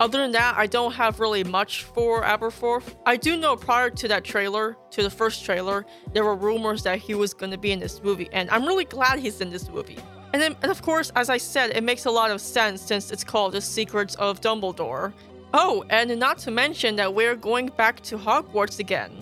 Other 0.00 0.18
than 0.18 0.32
that, 0.32 0.54
I 0.56 0.66
don't 0.66 0.92
have 0.92 1.20
really 1.20 1.44
much 1.44 1.84
for 1.84 2.22
Aberforth. 2.22 2.96
I 3.04 3.18
do 3.18 3.36
know 3.36 3.54
prior 3.56 3.90
to 3.90 4.08
that 4.08 4.24
trailer, 4.24 4.78
to 4.92 5.02
the 5.02 5.10
first 5.10 5.44
trailer, 5.44 5.84
there 6.14 6.24
were 6.24 6.36
rumors 6.36 6.82
that 6.84 7.00
he 7.00 7.14
was 7.14 7.34
going 7.34 7.52
to 7.52 7.58
be 7.58 7.72
in 7.72 7.80
this 7.80 8.02
movie, 8.02 8.30
and 8.32 8.48
I'm 8.48 8.64
really 8.64 8.86
glad 8.86 9.18
he's 9.18 9.42
in 9.42 9.50
this 9.50 9.68
movie. 9.68 9.98
And 10.36 10.42
then, 10.42 10.56
and 10.60 10.70
of 10.70 10.82
course, 10.82 11.10
as 11.16 11.30
I 11.30 11.38
said, 11.38 11.70
it 11.74 11.82
makes 11.82 12.04
a 12.04 12.10
lot 12.10 12.30
of 12.30 12.42
sense 12.42 12.82
since 12.82 13.10
it's 13.10 13.24
called 13.24 13.54
The 13.54 13.62
Secrets 13.62 14.16
of 14.16 14.42
Dumbledore. 14.42 15.14
Oh, 15.54 15.82
and 15.88 16.14
not 16.20 16.36
to 16.40 16.50
mention 16.50 16.94
that 16.96 17.14
we're 17.14 17.36
going 17.36 17.68
back 17.68 18.02
to 18.02 18.18
Hogwarts 18.18 18.78
again, 18.78 19.12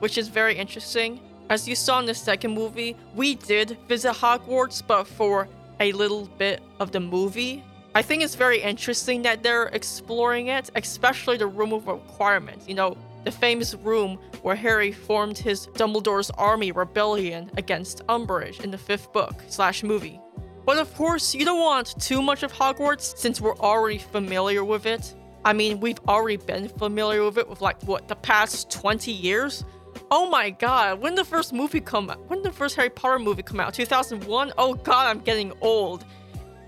which 0.00 0.18
is 0.18 0.26
very 0.26 0.56
interesting. 0.56 1.20
As 1.48 1.68
you 1.68 1.76
saw 1.76 2.00
in 2.00 2.06
the 2.06 2.14
second 2.14 2.54
movie, 2.54 2.96
we 3.14 3.36
did 3.36 3.78
visit 3.86 4.14
Hogwarts, 4.14 4.82
but 4.84 5.04
for 5.04 5.46
a 5.78 5.92
little 5.92 6.26
bit 6.38 6.60
of 6.80 6.90
the 6.90 6.98
movie. 6.98 7.62
I 7.94 8.02
think 8.02 8.24
it's 8.24 8.34
very 8.34 8.60
interesting 8.60 9.22
that 9.22 9.44
they're 9.44 9.68
exploring 9.68 10.48
it, 10.48 10.70
especially 10.74 11.36
the 11.36 11.46
Room 11.46 11.72
of 11.72 11.86
Requirement. 11.86 12.68
You 12.68 12.74
know, 12.74 12.96
the 13.22 13.30
famous 13.30 13.76
room 13.76 14.18
where 14.42 14.56
Harry 14.56 14.90
formed 14.90 15.38
his 15.38 15.68
Dumbledore's 15.74 16.30
Army 16.30 16.72
rebellion 16.72 17.48
against 17.56 18.04
Umbridge 18.08 18.64
in 18.64 18.72
the 18.72 18.78
fifth 18.78 19.12
book 19.12 19.40
slash 19.46 19.84
movie. 19.84 20.20
But 20.68 20.76
of 20.76 20.94
course, 20.96 21.34
you 21.34 21.46
don't 21.46 21.60
want 21.60 21.98
too 21.98 22.20
much 22.20 22.42
of 22.42 22.52
Hogwarts 22.52 23.16
since 23.16 23.40
we're 23.40 23.56
already 23.56 23.96
familiar 23.96 24.62
with 24.62 24.84
it. 24.84 25.14
I 25.42 25.54
mean, 25.54 25.80
we've 25.80 25.98
already 26.06 26.36
been 26.36 26.68
familiar 26.68 27.24
with 27.24 27.38
it 27.38 27.48
with 27.48 27.62
like 27.62 27.82
what 27.84 28.06
the 28.06 28.16
past 28.16 28.70
20 28.70 29.10
years. 29.10 29.64
Oh 30.10 30.28
my 30.28 30.50
god, 30.50 31.00
when 31.00 31.14
the 31.14 31.24
first 31.24 31.54
movie 31.54 31.80
come 31.80 32.10
out? 32.10 32.20
When 32.28 32.42
the 32.42 32.52
first 32.52 32.76
Harry 32.76 32.90
Potter 32.90 33.18
movie 33.18 33.42
come 33.42 33.60
out? 33.60 33.72
2001? 33.72 34.52
Oh 34.58 34.74
god, 34.74 35.06
I'm 35.06 35.20
getting 35.20 35.54
old. 35.62 36.04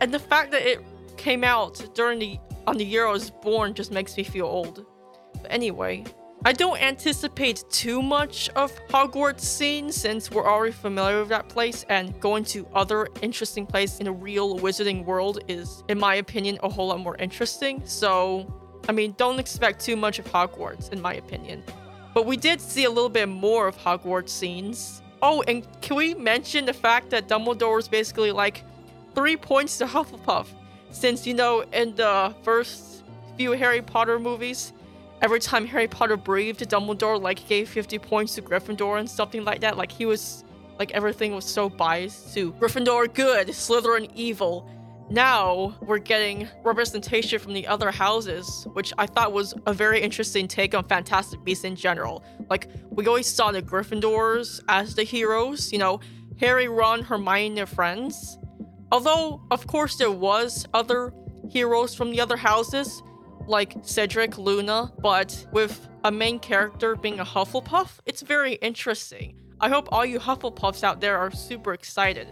And 0.01 0.15
the 0.15 0.19
fact 0.19 0.51
that 0.53 0.63
it 0.63 0.83
came 1.19 1.45
out 1.45 1.95
during 1.95 2.21
the 2.21 2.39
on 2.67 2.79
the 2.79 2.87
year 2.87 3.07
I 3.07 3.13
was 3.13 3.29
born 3.29 3.75
just 3.75 3.93
makes 3.93 4.17
me 4.17 4.23
feel 4.25 4.47
old. 4.47 4.87
But 5.43 5.53
anyway, 5.53 6.05
I 6.43 6.55
don't 6.55 6.81
anticipate 6.81 7.65
too 7.69 8.01
much 8.01 8.49
of 8.57 8.73
Hogwarts 8.89 9.41
scenes 9.41 9.95
since 9.95 10.31
we're 10.31 10.47
already 10.47 10.73
familiar 10.73 11.21
with 11.21 11.29
that 11.29 11.51
place 11.51 11.85
and 11.91 12.19
going 12.19 12.45
to 12.45 12.67
other 12.73 13.09
interesting 13.21 13.67
places 13.67 14.01
in 14.01 14.07
a 14.07 14.13
real 14.13 14.59
wizarding 14.59 15.05
world 15.05 15.41
is, 15.49 15.85
in 15.89 15.99
my 15.99 16.15
opinion, 16.15 16.59
a 16.63 16.69
whole 16.71 16.87
lot 16.87 17.01
more 17.01 17.15
interesting. 17.17 17.83
So, 17.85 18.51
I 18.89 18.93
mean, 18.93 19.15
don't 19.19 19.39
expect 19.39 19.85
too 19.85 19.97
much 19.97 20.19
of 20.19 20.25
Hogwarts, 20.33 20.91
in 20.95 21.03
my 21.03 21.13
opinion. 21.13 21.63
But 22.15 22.25
we 22.25 22.39
did 22.39 22.59
see 22.59 22.85
a 22.85 22.91
little 22.91 23.11
bit 23.11 23.29
more 23.29 23.69
of 23.69 23.77
Hogwarts 23.77 24.31
scenes. 24.31 25.03
Oh, 25.21 25.43
and 25.43 25.67
can 25.83 25.95
we 25.95 26.15
mention 26.15 26.65
the 26.65 26.73
fact 26.73 27.11
that 27.11 27.29
Dumbledore 27.29 27.77
was 27.77 27.87
basically 27.87 28.33
like 28.33 28.65
three 29.15 29.37
points 29.37 29.77
to 29.77 29.85
Hufflepuff? 29.95 30.47
Since, 30.91 31.27
you 31.27 31.35
know, 31.35 31.67
in 31.75 31.95
the 31.97 32.35
first 32.43 33.05
few 33.37 33.53
Harry 33.53 33.83
Potter 33.83 34.19
movies, 34.19 34.73
every 35.21 35.41
time 35.41 35.67
Harry 35.67 35.89
Potter 35.89 36.17
breathed, 36.17 36.61
Dumbledore 36.69 37.21
like 37.21 37.47
gave 37.49 37.69
50 37.69 37.99
points 37.99 38.35
to 38.37 38.43
Gryffindor 38.43 38.99
and 38.99 39.09
something 39.09 39.45
like 39.45 39.61
that. 39.61 39.77
Like 39.77 39.93
he 39.93 40.07
was 40.07 40.45
like 40.79 40.93
everything 40.93 41.35
was 41.35 41.45
so 41.45 41.69
biased 41.69 42.35
to 42.35 42.53
Gryffindor 42.55 43.13
good, 43.13 43.49
Slytherin 43.49 44.11
evil. 44.15 44.69
Now 45.11 45.77
we're 45.81 45.99
getting 45.99 46.49
representation 46.63 47.39
from 47.39 47.53
the 47.53 47.67
other 47.67 47.91
houses, 47.91 48.67
which 48.73 48.93
I 48.97 49.07
thought 49.07 49.33
was 49.33 49.55
a 49.67 49.75
very 49.75 50.01
interesting 50.01 50.47
take 50.47 50.75
on 50.75 50.85
Fantastic 50.85 51.43
Beasts 51.45 51.65
in 51.65 51.77
general. 51.77 52.23
Like 52.49 52.69
we 52.91 53.07
always 53.07 53.27
saw 53.27 53.51
the 53.53 53.61
Gryffindors 53.61 54.63
as 54.69 54.95
the 54.95 55.03
heroes, 55.03 55.73
you 55.73 55.79
know, 55.79 56.01
Harry, 56.39 56.69
Ron, 56.69 57.03
Hermione, 57.03 57.57
their 57.57 57.67
friends. 57.67 58.39
Although, 58.93 59.43
of 59.51 59.67
course, 59.67 59.97
there 59.97 60.11
was 60.11 60.67
other 60.73 61.13
heroes 61.51 61.95
from 61.95 62.11
the 62.11 62.21
other 62.21 62.37
houses, 62.37 63.03
like 63.51 63.77
Cedric, 63.83 64.39
Luna, 64.39 64.93
but 65.01 65.47
with 65.53 65.89
a 66.05 66.11
main 66.11 66.39
character 66.39 66.97
being 66.97 67.21
a 67.21 67.25
Hufflepuff, 67.25 67.99
it's 68.07 68.23
very 68.23 68.55
interesting. 68.55 69.35
I 69.61 69.69
hope 69.69 69.89
all 69.93 70.07
you 70.07 70.19
Hufflepuffs 70.19 70.83
out 70.83 71.01
there 71.01 71.19
are 71.19 71.31
super 71.31 71.75
excited. 71.75 72.29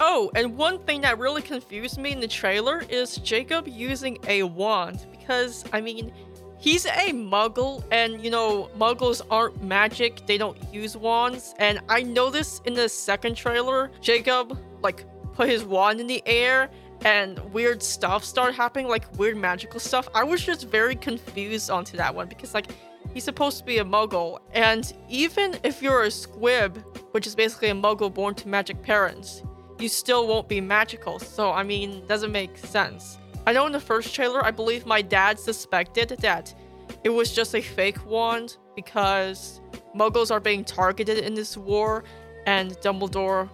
Oh, 0.00 0.32
and 0.34 0.56
one 0.56 0.78
thing 0.80 1.02
that 1.02 1.18
really 1.18 1.42
confused 1.42 1.98
me 1.98 2.12
in 2.12 2.20
the 2.20 2.26
trailer 2.26 2.82
is 2.88 3.18
Jacob 3.18 3.68
using 3.68 4.18
a 4.26 4.42
wand 4.42 5.06
because, 5.12 5.64
I 5.72 5.80
mean, 5.80 6.12
he's 6.58 6.86
a 6.86 7.12
muggle 7.12 7.84
and, 7.92 8.24
you 8.24 8.30
know, 8.30 8.70
muggles 8.78 9.20
aren't 9.30 9.62
magic, 9.62 10.26
they 10.26 10.38
don't 10.38 10.56
use 10.72 10.96
wands. 10.96 11.54
And 11.58 11.80
I 11.88 12.02
noticed 12.02 12.66
in 12.66 12.74
the 12.74 12.88
second 12.88 13.36
trailer, 13.36 13.90
Jacob, 14.00 14.58
like, 14.82 15.04
put 15.34 15.48
his 15.48 15.64
wand 15.64 16.00
in 16.00 16.06
the 16.06 16.22
air 16.26 16.70
and 17.04 17.38
weird 17.52 17.82
stuff 17.82 18.24
started 18.24 18.54
happening, 18.54 18.88
like 18.88 19.04
weird 19.18 19.36
magical 19.36 19.80
stuff. 19.80 20.08
I 20.14 20.24
was 20.24 20.44
just 20.44 20.68
very 20.68 20.94
confused 20.94 21.70
onto 21.70 21.96
that 21.96 22.14
one 22.14 22.28
because 22.28 22.54
like 22.54 22.66
he's 23.12 23.24
supposed 23.24 23.58
to 23.58 23.64
be 23.64 23.78
a 23.78 23.84
muggle, 23.84 24.38
and 24.52 24.92
even 25.08 25.58
if 25.64 25.82
you're 25.82 26.02
a 26.02 26.10
squib, 26.10 26.84
which 27.12 27.26
is 27.26 27.34
basically 27.34 27.68
a 27.68 27.74
muggle 27.74 28.12
born 28.12 28.34
to 28.36 28.48
magic 28.48 28.82
parents, 28.82 29.42
you 29.78 29.88
still 29.88 30.26
won't 30.26 30.48
be 30.48 30.60
magical. 30.60 31.18
So 31.18 31.50
I 31.52 31.62
mean, 31.62 32.06
doesn't 32.06 32.32
make 32.32 32.56
sense. 32.58 33.18
I 33.46 33.52
know 33.52 33.66
in 33.66 33.72
the 33.72 33.80
first 33.80 34.14
trailer, 34.14 34.44
I 34.44 34.52
believe 34.52 34.86
my 34.86 35.02
dad 35.02 35.38
suspected 35.38 36.10
that 36.20 36.54
it 37.02 37.08
was 37.08 37.32
just 37.32 37.54
a 37.54 37.60
fake 37.60 38.04
wand 38.06 38.58
because 38.76 39.60
muggles 39.96 40.30
are 40.30 40.40
being 40.40 40.64
targeted 40.64 41.18
in 41.18 41.34
this 41.34 41.56
war, 41.56 42.04
and 42.46 42.72
Dumbledore 42.78 43.48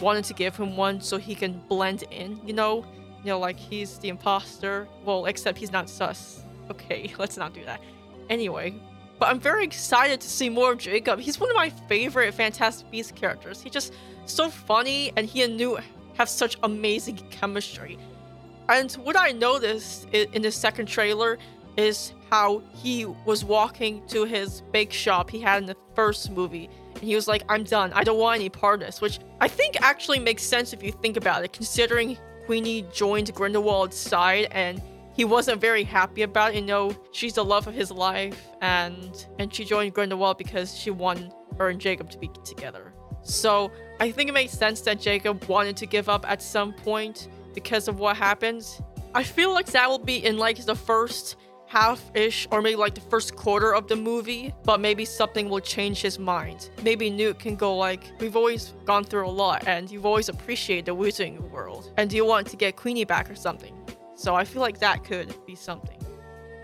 wanted 0.00 0.24
to 0.24 0.34
give 0.34 0.56
him 0.56 0.76
one 0.76 1.00
so 1.00 1.16
he 1.18 1.34
can 1.34 1.62
blend 1.68 2.04
in, 2.10 2.40
you 2.46 2.52
know? 2.52 2.84
You 3.22 3.30
know, 3.30 3.38
like 3.38 3.58
he's 3.58 3.98
the 3.98 4.08
imposter. 4.08 4.88
Well, 5.04 5.26
except 5.26 5.58
he's 5.58 5.72
not 5.72 5.88
sus. 5.88 6.42
Okay, 6.70 7.12
let's 7.18 7.36
not 7.36 7.52
do 7.52 7.64
that. 7.64 7.80
Anyway, 8.28 8.74
but 9.18 9.28
I'm 9.28 9.38
very 9.38 9.64
excited 9.64 10.20
to 10.20 10.28
see 10.28 10.48
more 10.48 10.72
of 10.72 10.78
Jacob. 10.78 11.20
He's 11.20 11.38
one 11.38 11.50
of 11.50 11.56
my 11.56 11.68
favorite 11.68 12.32
Fantastic 12.32 12.90
Beasts 12.90 13.12
characters. 13.12 13.60
He's 13.60 13.72
just 13.72 13.92
so 14.24 14.48
funny 14.48 15.12
and 15.16 15.26
he 15.26 15.42
and 15.42 15.56
Newt 15.56 15.80
have 16.16 16.28
such 16.28 16.56
amazing 16.62 17.16
chemistry. 17.30 17.98
And 18.68 18.92
what 18.92 19.18
I 19.18 19.32
noticed 19.32 20.08
in 20.10 20.42
the 20.42 20.50
second 20.50 20.86
trailer 20.86 21.38
is 21.76 22.12
how 22.30 22.62
he 22.74 23.04
was 23.04 23.44
walking 23.44 24.06
to 24.06 24.24
his 24.24 24.62
bake 24.72 24.92
shop 24.92 25.28
he 25.30 25.40
had 25.40 25.62
in 25.62 25.66
the 25.66 25.76
first 25.94 26.30
movie 26.30 26.70
and 26.94 27.02
he 27.02 27.14
was 27.14 27.28
like, 27.28 27.42
I'm 27.48 27.64
done. 27.64 27.92
I 27.92 28.04
don't 28.04 28.18
want 28.18 28.40
any 28.40 28.48
part 28.48 28.80
of 28.80 28.86
this, 28.86 29.00
which 29.00 29.18
I 29.40 29.48
think 29.48 29.80
actually 29.80 30.18
makes 30.18 30.42
sense 30.42 30.72
if 30.72 30.82
you 30.82 30.92
think 30.92 31.16
about 31.16 31.44
it, 31.44 31.52
considering 31.52 32.18
Queenie 32.46 32.82
joined 32.92 33.32
Grindelwald's 33.34 33.96
side 33.96 34.48
and 34.50 34.82
he 35.12 35.24
wasn't 35.24 35.60
very 35.60 35.84
happy 35.84 36.22
about 36.22 36.52
it. 36.52 36.60
You 36.60 36.62
know, 36.66 36.96
she's 37.12 37.34
the 37.34 37.44
love 37.44 37.66
of 37.66 37.74
his 37.74 37.90
life, 37.90 38.48
and 38.60 39.26
and 39.38 39.52
she 39.52 39.64
joined 39.64 39.92
Grindelwald 39.92 40.38
because 40.38 40.76
she 40.76 40.90
wanted 40.90 41.32
her 41.58 41.68
and 41.68 41.80
Jacob 41.80 42.10
to 42.10 42.18
be 42.18 42.30
together. 42.44 42.92
So 43.22 43.70
I 43.98 44.10
think 44.10 44.30
it 44.30 44.32
makes 44.32 44.52
sense 44.52 44.80
that 44.82 45.00
Jacob 45.00 45.44
wanted 45.44 45.76
to 45.78 45.86
give 45.86 46.08
up 46.08 46.24
at 46.28 46.40
some 46.40 46.72
point 46.72 47.28
because 47.54 47.88
of 47.88 47.98
what 47.98 48.16
happened. 48.16 48.64
I 49.14 49.22
feel 49.24 49.52
like 49.52 49.66
that 49.66 49.88
will 49.88 49.98
be 49.98 50.24
in 50.24 50.38
like 50.38 50.64
the 50.64 50.76
first 50.76 51.36
half-ish 51.70 52.48
or 52.50 52.60
maybe 52.60 52.74
like 52.74 52.96
the 52.96 53.00
first 53.00 53.36
quarter 53.36 53.72
of 53.72 53.86
the 53.86 53.94
movie, 53.94 54.52
but 54.64 54.80
maybe 54.80 55.04
something 55.04 55.48
will 55.48 55.60
change 55.60 56.02
his 56.02 56.18
mind. 56.18 56.68
Maybe 56.82 57.08
Newt 57.10 57.38
can 57.38 57.54
go 57.54 57.76
like, 57.76 58.02
we've 58.18 58.34
always 58.34 58.74
gone 58.84 59.04
through 59.04 59.28
a 59.28 59.30
lot 59.30 59.68
and 59.68 59.88
you've 59.88 60.04
always 60.04 60.28
appreciated 60.28 60.86
the 60.86 60.96
wizarding 60.96 61.48
world 61.50 61.92
and 61.96 62.12
you 62.12 62.24
want 62.24 62.48
to 62.48 62.56
get 62.56 62.74
Queenie 62.74 63.04
back 63.04 63.30
or 63.30 63.36
something? 63.36 63.72
So 64.16 64.34
I 64.34 64.44
feel 64.44 64.62
like 64.62 64.80
that 64.80 65.04
could 65.04 65.32
be 65.46 65.54
something. 65.54 65.96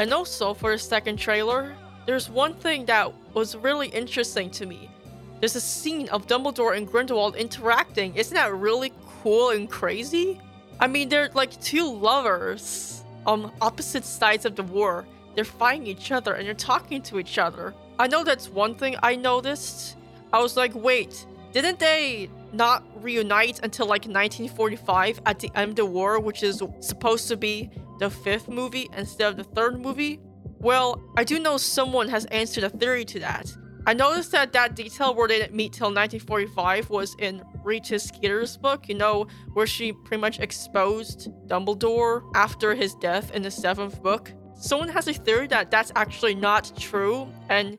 And 0.01 0.13
also 0.13 0.53
for 0.53 0.73
the 0.73 0.79
second 0.79 1.19
trailer, 1.19 1.77
there's 2.05 2.29
one 2.29 2.55
thing 2.55 2.85
that 2.87 3.13
was 3.33 3.55
really 3.55 3.89
interesting 3.91 4.51
to 4.51 4.67
me. 4.67 4.91
There's 5.39 5.55
a 5.55 5.61
scene 5.61 6.09
of 6.09 6.27
Dumbledore 6.27 6.77
and 6.77 6.85
Grindelwald 6.85 7.37
interacting. 7.37 8.17
Isn't 8.17 8.35
that 8.35 8.53
really 8.53 8.93
cool 9.23 9.51
and 9.51 9.71
crazy? 9.71 10.41
I 10.81 10.89
mean, 10.89 11.09
they're 11.09 11.31
like 11.33 11.59
two 11.61 11.95
lovers 11.95 12.96
on 13.27 13.53
opposite 13.61 14.05
sides 14.05 14.45
of 14.45 14.57
the 14.57 14.63
war. 14.63 15.07
They're 15.35 15.45
fighting 15.45 15.87
each 15.87 16.13
other 16.13 16.35
and 16.35 16.47
they're 16.47 16.55
talking 16.55 17.03
to 17.03 17.19
each 17.19 17.39
other. 17.39 17.75
I 17.99 18.07
know 18.07 18.25
that's 18.25 18.49
one 18.49 18.75
thing 18.75 18.97
I 19.03 19.17
noticed. 19.17 19.97
I 20.33 20.41
was 20.41 20.57
like, 20.57 20.75
wait, 20.75 21.27
didn't 21.53 21.79
they 21.79 22.31
not 22.53 22.85
reunite 23.03 23.61
until 23.63 23.87
like 23.87 24.03
1945 24.03 25.21
at 25.27 25.39
the 25.39 25.51
end 25.55 25.71
of 25.71 25.77
the 25.77 25.87
war, 25.87 26.21
which 26.21 26.43
is 26.43 26.63
supposed 26.81 27.29
to 27.29 27.37
be 27.37 27.71
the 27.99 28.11
fifth 28.11 28.49
movie 28.49 28.89
instead 28.97 29.31
of 29.31 29.37
the 29.37 29.45
third 29.45 29.81
movie? 29.81 30.21
Well, 30.59 31.01
I 31.17 31.25
do 31.25 31.39
know 31.39 31.59
someone 31.59 32.09
has 32.09 32.25
answered 32.27 32.65
a 32.65 32.71
theory 32.71 33.05
to 33.07 33.21
that. 33.21 33.55
I 33.87 33.95
noticed 33.95 34.33
that 34.33 34.53
that 34.53 34.75
detail 34.75 35.15
where 35.15 35.29
they 35.29 35.39
didn't 35.39 35.55
meet 35.55 35.73
till 35.73 35.87
1945 35.87 36.91
was 36.91 37.15
in 37.19 37.43
Rita 37.67 37.99
Skeeter's 37.99 38.57
book, 38.57 38.89
you 38.89 38.95
know, 38.95 39.27
where 39.53 39.67
she 39.67 39.93
pretty 39.93 40.21
much 40.21 40.41
exposed 40.41 41.29
Dumbledore 41.47 42.23
after 42.35 42.75
his 42.75 42.95
death 42.95 43.35
in 43.35 43.43
the 43.43 43.51
seventh 43.51 44.03
book. 44.03 44.33
Someone 44.55 44.89
has 44.89 45.09
a 45.09 45.13
theory 45.13 45.49
that 45.49 45.71
that's 45.71 45.93
actually 45.97 46.35
not 46.35 46.73
true, 46.79 47.29
and 47.51 47.77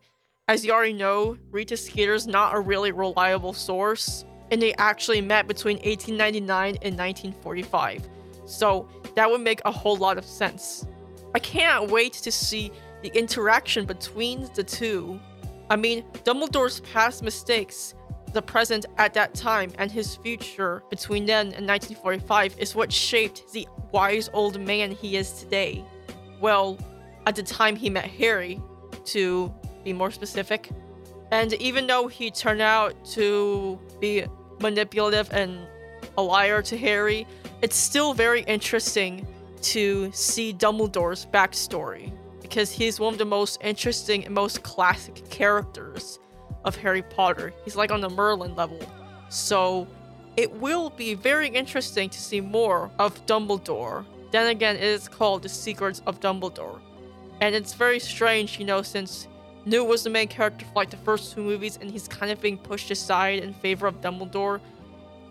as 0.48 0.64
you 0.64 0.72
already 0.72 0.94
know, 0.94 1.38
Rita 1.50 1.76
Skeeter's 1.76 2.28
not 2.28 2.56
a 2.56 2.60
really 2.60 2.92
reliable 2.92 3.54
source, 3.54 4.26
and 4.52 4.62
they 4.62 4.74
actually 4.76 5.22
met 5.22 5.48
between 5.48 5.78
1899 5.78 6.78
and 6.82 6.98
1945. 6.98 8.08
So 8.46 8.88
that 9.16 9.30
would 9.30 9.42
make 9.42 9.62
a 9.66 9.72
whole 9.72 9.98
lot 9.98 10.18
of 10.18 10.26
sense. 10.26 10.86
I 11.34 11.40
can't 11.40 11.90
wait 11.90 12.14
to 12.14 12.32
see 12.32 12.72
the 13.02 13.10
interaction 13.18 13.86
between 13.86 14.50
the 14.54 14.64
two 14.64 15.20
I 15.70 15.76
mean, 15.76 16.04
Dumbledore's 16.24 16.80
past 16.80 17.24
mistakes, 17.24 17.94
the 18.34 18.42
present 18.42 18.86
at 18.98 19.14
that 19.14 19.34
time, 19.34 19.72
and 19.78 19.92
his 19.92 20.16
future 20.16 20.84
between 20.90 21.26
then 21.26 21.48
and 21.54 21.68
1945 21.68 22.60
is 22.60 22.76
what 22.76 22.92
shaped 22.92 23.52
the 23.54 23.68
wise 23.92 24.30
old 24.34 24.60
man 24.60 24.92
he 24.92 25.18
is 25.18 25.32
today. 25.34 25.84
Well, 26.40 26.78
at 27.26 27.36
the 27.36 27.44
time 27.44 27.76
he 27.76 27.90
met 27.90 28.06
Harry, 28.06 28.62
to 29.08 29.54
be 29.84 29.94
more 29.94 30.12
specific. 30.12 30.70
And 31.32 31.54
even 31.54 31.88
though 31.88 32.08
he 32.08 32.30
turned 32.30 32.62
out 32.62 32.94
to 33.14 33.80
be 34.00 34.26
manipulative 34.62 35.30
and 35.32 35.60
a 36.18 36.22
liar 36.22 36.62
to 36.64 36.78
Harry, 36.78 37.28
it's 37.62 37.76
still 37.76 38.14
very 38.14 38.42
interesting 38.44 39.26
to 39.62 40.12
see 40.14 40.54
Dumbledore's 40.54 41.26
backstory 41.26 42.12
because 42.42 42.72
he's 42.72 43.00
one 43.00 43.14
of 43.14 43.18
the 43.18 43.26
most 43.26 43.60
interesting 43.62 44.26
and 44.26 44.34
most 44.34 44.64
classic 44.64 45.30
characters 45.30 46.20
of 46.68 46.76
Harry 46.76 47.02
Potter. 47.02 47.54
He's 47.64 47.78
like 47.78 47.92
on 47.92 48.02
the 48.02 48.10
Merlin 48.10 48.56
level. 48.56 48.80
So 49.30 49.88
it 50.36 50.52
will 50.52 50.90
be 50.90 51.14
very 51.14 51.48
interesting 51.48 52.10
to 52.10 52.20
see 52.20 52.42
more 52.42 52.92
of 53.00 53.26
Dumbledore. 53.26 54.06
Then 54.32 54.48
again, 54.48 54.76
it 54.76 54.84
is 54.84 55.08
called 55.08 55.44
The 55.44 55.50
Secrets 55.50 56.02
of 56.06 56.20
Dumbledore. 56.20 56.82
And 57.40 57.56
it's 57.56 57.74
very 57.74 58.00
strange, 58.00 58.60
you 58.60 58.66
know, 58.66 58.82
since 58.82 59.28
Newt 59.66 59.88
was 59.88 60.04
the 60.04 60.10
main 60.10 60.28
character 60.28 60.66
for 60.66 60.74
like 60.76 60.90
the 60.90 60.98
first 60.98 61.34
two 61.34 61.42
movies, 61.42 61.80
and 61.80 61.90
he's 61.90 62.08
kind 62.08 62.32
of 62.32 62.42
being 62.42 62.58
pushed 62.58 62.92
aside 62.92 63.40
in 63.40 63.54
favor 63.54 63.88
of 63.88 64.02
Dumbledore. 64.02 64.60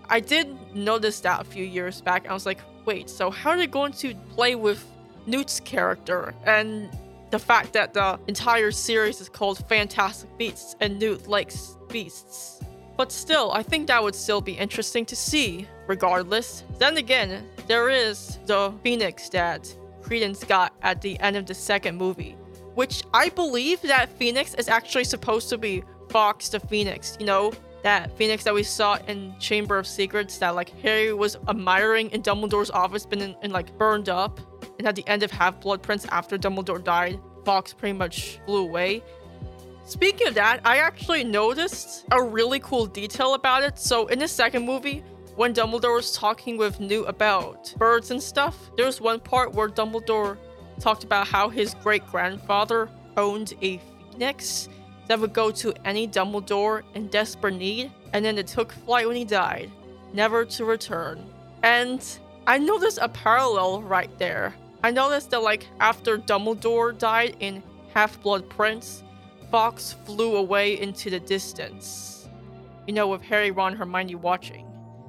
I 0.09 0.21
did 0.21 0.75
notice 0.75 1.21
that 1.21 1.41
a 1.41 1.45
few 1.45 1.65
years 1.65 2.01
back. 2.01 2.29
I 2.29 2.33
was 2.33 2.47
like, 2.47 2.61
wait, 2.87 3.11
so 3.11 3.31
how 3.31 3.51
are 3.51 3.59
they 3.59 3.67
going 3.67 3.93
to 3.93 4.15
play 4.35 4.55
with 4.55 4.85
Newt's 5.27 5.61
character 5.61 6.35
and 6.45 6.89
the 7.31 7.39
fact 7.39 7.73
that 7.73 7.95
the 7.95 8.19
entire 8.29 8.71
series 8.71 9.21
is 9.21 9.29
called 9.29 9.67
Fantastic 9.69 10.37
Beasts 10.39 10.77
and 10.81 10.99
Newt 10.99 11.27
likes 11.27 11.77
beasts? 11.89 12.61
But 12.97 13.13
still, 13.13 13.53
I 13.53 13.63
think 13.63 13.89
that 13.89 14.03
would 14.03 14.15
still 14.15 14.41
be 14.41 14.53
interesting 14.53 15.05
to 15.07 15.17
see, 15.17 15.69
regardless. 15.87 16.65
Then 16.79 16.97
again, 16.97 17.47
there 17.67 17.91
is 17.91 18.39
the 18.47 18.73
Phoenix 18.83 19.29
that 19.31 19.75
Credence 20.03 20.45
got 20.45 20.73
at 20.83 21.03
the 21.03 21.19
end 21.21 21.37
of 21.37 21.47
the 21.47 21.55
second 21.55 21.97
movie, 21.97 22.37
which 22.75 23.03
I 23.13 23.29
believe 23.29 23.83
that 23.83 24.09
Phoenix 24.19 24.55
is 24.55 24.69
actually 24.69 25.05
supposed 25.05 25.49
to 25.51 25.59
be 25.59 25.83
Fawkes 26.09 26.49
the 26.49 26.61
Phoenix, 26.61 27.17
you 27.21 27.27
know, 27.27 27.53
that 27.83 28.17
Phoenix 28.17 28.45
that 28.45 28.55
we 28.55 28.63
saw 28.63 28.99
in 29.09 29.35
Chamber 29.39 29.79
of 29.79 29.87
Secrets 29.87 30.39
that 30.39 30.55
like 30.55 30.71
Harry 30.81 31.13
was 31.13 31.37
admiring 31.49 32.11
in 32.11 32.23
Dumbledore's 32.23 32.71
office, 32.71 33.05
been 33.05 33.21
in, 33.21 33.37
and 33.43 33.53
like 33.53 33.77
burned 33.77 34.09
up, 34.09 34.41
at 34.87 34.95
the 34.97 35.07
end 35.09 35.23
of 35.23 35.31
Half 35.31 35.61
Blood 35.61 35.83
Prince 35.83 36.07
after 36.07 36.39
Dumbledore 36.39 36.83
died, 36.83 37.19
Fawkes 37.45 37.73
pretty 37.73 37.93
much 37.93 38.39
flew 38.47 38.63
away. 38.63 39.03
Speaking 39.85 40.27
of 40.27 40.35
that, 40.35 40.61
I 40.65 40.79
actually 40.79 41.23
noticed 41.23 42.07
a 42.11 42.23
really 42.23 42.59
cool 42.61 42.87
detail 42.87 43.35
about 43.35 43.63
it. 43.63 43.79
So 43.79 44.07
in 44.09 44.19
the 44.19 44.27
second 44.27 44.67
movie, 44.67 45.05
when 45.37 45.55
Dumbledore 45.55 45.95
was 45.95 46.13
talking 46.13 46.57
with 46.57 46.81
Newt 46.81 47.09
about 47.09 47.75
birds 47.79 48.11
and 48.11 48.21
stuff, 48.21 48.57
there 48.77 48.87
was 48.87 49.01
one 49.01 49.21
part 49.21 49.53
where 49.53 49.69
Dumbledore 49.69 50.39
talked 50.81 51.05
about 51.05 51.29
how 51.29 51.49
his 51.49 51.75
great 51.75 52.07
grandfather 52.09 52.89
owned 53.17 53.55
a 53.63 53.81
phoenix 54.11 54.69
that 55.07 55.21
would 55.21 55.33
go 55.33 55.51
to 55.51 55.73
any 55.85 56.09
Dumbledore 56.09 56.83
in 56.95 57.07
desperate 57.09 57.55
need, 57.55 57.93
and 58.13 58.25
then 58.25 58.39
it 58.39 58.47
took 58.47 58.73
flight 58.73 59.07
when 59.07 59.17
he 59.17 59.25
died, 59.25 59.71
never 60.13 60.45
to 60.45 60.65
return. 60.65 61.25
And 61.63 62.05
I 62.47 62.59
noticed 62.59 62.99
a 63.01 63.09
parallel 63.09 63.83
right 63.83 64.11
there. 64.19 64.55
I 64.83 64.91
noticed 64.91 65.31
that, 65.31 65.43
like, 65.43 65.67
after 65.81 66.19
Dumbledore 66.19 66.97
died 66.97 67.37
in 67.41 67.63
Half 67.95 68.23
Blood 68.23 68.49
Prince, 68.49 69.03
Fawkes 69.51 69.95
flew 70.05 70.37
away 70.37 70.81
into 70.81 71.11
the 71.11 71.21
distance. 71.21 72.29
You 72.87 72.95
know, 72.95 73.09
with 73.09 73.23
Harry, 73.23 73.51
Ron, 73.51 73.75
Hermione 73.75 74.15
watching. 74.15 74.67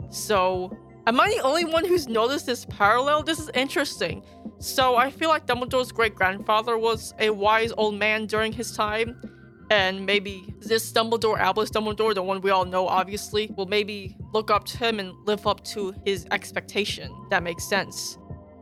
So, 0.09 0.75
am 1.05 1.19
I 1.19 1.29
the 1.29 1.41
only 1.41 1.65
one 1.65 1.85
who's 1.85 2.07
noticed 2.07 2.45
this 2.45 2.65
parallel? 2.65 3.23
This 3.23 3.39
is 3.39 3.49
interesting. 3.53 4.23
So, 4.59 4.95
I 4.95 5.11
feel 5.11 5.29
like 5.29 5.45
Dumbledore's 5.45 5.91
great 5.91 6.15
grandfather 6.15 6.77
was 6.77 7.13
a 7.19 7.29
wise 7.29 7.71
old 7.77 7.95
man 7.95 8.25
during 8.25 8.51
his 8.51 8.71
time. 8.71 9.21
And 9.69 10.05
maybe 10.05 10.55
this 10.61 10.93
Dumbledore, 10.93 11.37
Albus 11.39 11.69
Dumbledore, 11.69 12.15
the 12.15 12.23
one 12.23 12.41
we 12.41 12.51
all 12.51 12.65
know, 12.65 12.87
obviously, 12.87 13.51
will 13.57 13.65
maybe 13.65 14.15
look 14.33 14.49
up 14.49 14.63
to 14.65 14.77
him 14.77 14.99
and 14.99 15.13
live 15.25 15.45
up 15.45 15.63
to 15.65 15.93
his 16.05 16.25
expectation. 16.31 17.11
That 17.29 17.43
makes 17.43 17.67
sense. 17.67 18.17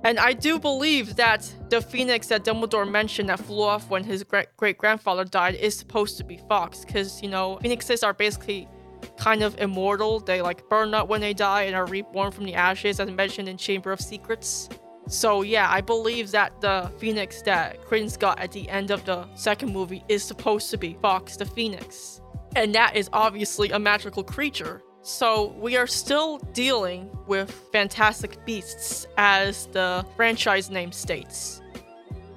And 0.06 0.20
I 0.20 0.34
do 0.34 0.60
believe 0.60 1.16
that 1.16 1.52
the 1.72 1.82
phoenix 1.82 2.28
that 2.28 2.44
Dumbledore 2.46 2.88
mentioned 2.88 3.30
that 3.30 3.40
flew 3.40 3.64
off 3.64 3.90
when 3.90 4.04
his 4.04 4.24
great 4.24 4.78
grandfather 4.78 5.24
died 5.24 5.56
is 5.56 5.76
supposed 5.76 6.18
to 6.20 6.24
be 6.24 6.38
Fawkes, 6.48 6.86
because, 6.86 7.24
you 7.24 7.28
know, 7.28 7.58
phoenixes 7.60 8.04
are 8.04 8.14
basically 8.14 8.70
kind 9.18 9.42
of 9.42 9.60
immortal. 9.60 10.20
They 10.20 10.44
like 10.44 10.70
burn 10.70 10.94
up 10.94 11.08
when 11.08 11.22
they 11.22 11.34
die 11.34 11.64
and 11.64 11.76
are 11.76 11.88
reborn 11.88 12.32
from 12.32 12.46
the 12.46 12.54
ashes, 12.54 13.00
as 13.00 13.10
mentioned 13.10 13.50
in 13.50 13.58
Chamber 13.58 13.92
of 13.92 14.00
Secrets. 14.00 14.70
So 15.08 15.42
yeah, 15.42 15.72
I 15.72 15.82
believe 15.82 16.30
that 16.32 16.62
the 16.62 16.92
phoenix 17.00 17.42
that 17.42 17.84
Credence 17.84 18.16
got 18.16 18.40
at 18.40 18.52
the 18.52 18.70
end 18.70 18.92
of 18.92 19.06
the 19.06 19.28
second 19.34 19.74
movie 19.74 20.04
is 20.08 20.24
supposed 20.24 20.70
to 20.70 20.78
be 20.78 20.96
Fawkes 21.02 21.36
the 21.36 21.48
Phoenix. 21.48 22.22
And 22.56 22.76
that 22.76 22.96
is 22.96 23.10
obviously 23.12 23.72
a 23.72 23.80
magical 23.80 24.24
creature. 24.24 24.84
So 25.06 25.54
we 25.60 25.78
are 25.78 25.86
still 25.86 26.40
dealing 26.54 27.16
with 27.28 27.52
Fantastic 27.72 28.44
Beasts 28.44 29.06
as 29.18 29.68
the 29.68 30.04
franchise 30.16 30.72
name 30.72 30.92
states. 30.92 31.62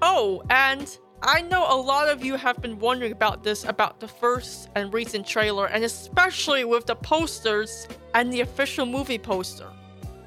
Oh, 0.02 0.42
and 0.50 0.98
I 1.22 1.40
know 1.40 1.64
a 1.66 1.80
lot 1.80 2.10
of 2.10 2.22
you 2.22 2.36
have 2.36 2.60
been 2.60 2.78
wondering 2.78 3.12
about 3.12 3.42
this 3.42 3.64
about 3.64 4.00
the 4.00 4.06
first 4.06 4.68
and 4.74 4.92
recent 4.92 5.26
trailer, 5.26 5.68
and 5.68 5.82
especially 5.82 6.66
with 6.66 6.84
the 6.84 6.96
posters 6.96 7.88
and 8.12 8.30
the 8.30 8.42
official 8.42 8.84
movie 8.84 9.18
poster. 9.18 9.72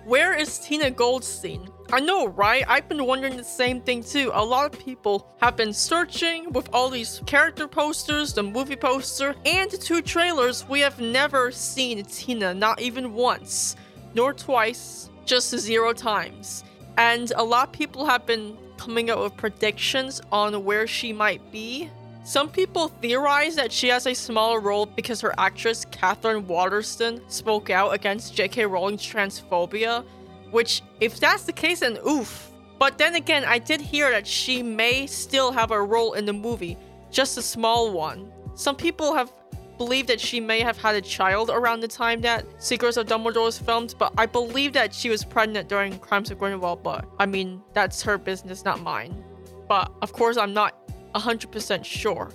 Where 0.06 0.34
is 0.34 0.58
Tina 0.58 0.90
Goldstein? 0.90 1.70
I 1.94 2.00
know, 2.00 2.28
right? 2.28 2.64
I've 2.70 2.88
been 2.88 3.06
wondering 3.06 3.36
the 3.36 3.44
same 3.44 3.82
thing 3.82 4.02
too. 4.02 4.32
A 4.34 4.46
lot 4.46 4.74
of 4.74 4.80
people 4.80 5.28
have 5.42 5.58
been 5.58 5.74
searching 5.74 6.50
with 6.54 6.70
all 6.72 6.90
these 6.90 7.22
character 7.26 7.68
posters, 7.68 8.32
the 8.32 8.44
movie 8.44 8.78
poster, 8.78 9.36
and 9.46 9.70
the 9.70 9.78
two 9.78 10.02
trailers. 10.02 10.66
We 10.70 10.80
have 10.80 11.02
never 11.02 11.52
seen 11.52 12.06
Tina, 12.06 12.54
not 12.54 12.80
even 12.80 13.14
once, 13.14 13.76
nor 14.14 14.32
twice, 14.32 15.10
just 15.26 15.50
zero 15.58 15.92
times. 15.92 16.64
And 16.96 17.34
a 17.36 17.44
lot 17.44 17.68
of 17.68 17.74
people 17.74 18.06
have 18.06 18.26
been 18.26 18.58
coming 18.78 19.10
up 19.10 19.20
with 19.20 19.36
predictions 19.36 20.22
on 20.32 20.64
where 20.64 20.88
she 20.88 21.12
might 21.12 21.52
be. 21.52 21.90
Some 22.24 22.50
people 22.50 22.88
theorize 22.88 23.56
that 23.58 23.72
she 23.72 23.90
has 23.90 24.08
a 24.08 24.14
smaller 24.14 24.62
role 24.62 24.86
because 24.86 25.20
her 25.20 25.34
actress 25.38 25.86
Katherine 25.92 26.48
Waterston 26.48 27.22
spoke 27.28 27.70
out 27.70 27.94
against 27.94 28.34
J.K. 28.34 28.66
Rowling's 28.66 29.06
transphobia 29.06 30.06
which, 30.52 30.82
if 31.00 31.20
that's 31.20 31.44
the 31.44 31.54
case, 31.54 31.80
then 31.80 31.98
oof. 32.08 32.52
But 32.80 32.98
then 32.98 33.16
again, 33.16 33.46
I 33.46 33.60
did 33.60 33.82
hear 33.82 34.10
that 34.12 34.26
she 34.26 34.64
may 34.64 35.08
still 35.08 35.52
have 35.52 35.72
a 35.72 35.82
role 35.82 36.14
in 36.14 36.26
the 36.26 36.34
movie, 36.34 36.78
just 37.12 37.38
a 37.38 37.42
small 37.42 37.92
one. 37.92 38.32
Some 38.56 38.76
people 38.76 39.14
have 39.14 39.32
believed 39.78 40.10
that 40.10 40.22
she 40.22 40.40
may 40.40 40.60
have 40.62 40.78
had 40.78 40.96
a 40.96 41.02
child 41.02 41.50
around 41.50 41.80
the 41.80 41.88
time 41.88 42.22
that 42.22 42.46
Secrets 42.60 42.98
of 42.98 43.08
Dumbledore 43.08 43.46
was 43.46 43.58
filmed, 43.58 43.96
but 43.98 44.14
I 44.18 44.26
believe 44.26 44.74
that 44.74 44.94
she 44.94 45.10
was 45.10 45.24
pregnant 45.24 45.70
during 45.70 45.98
Crimes 46.00 46.30
of 46.30 46.38
Grindelwald, 46.38 46.84
but 46.84 47.06
I 47.18 47.26
mean, 47.26 47.62
that's 47.74 48.02
her 48.04 48.18
business, 48.18 48.64
not 48.64 48.80
mine. 48.82 49.24
But 49.68 49.92
of 50.02 50.14
course, 50.14 50.38
I'm 50.38 50.54
not 50.54 50.76
100% 51.16 51.84
sure. 51.84 52.32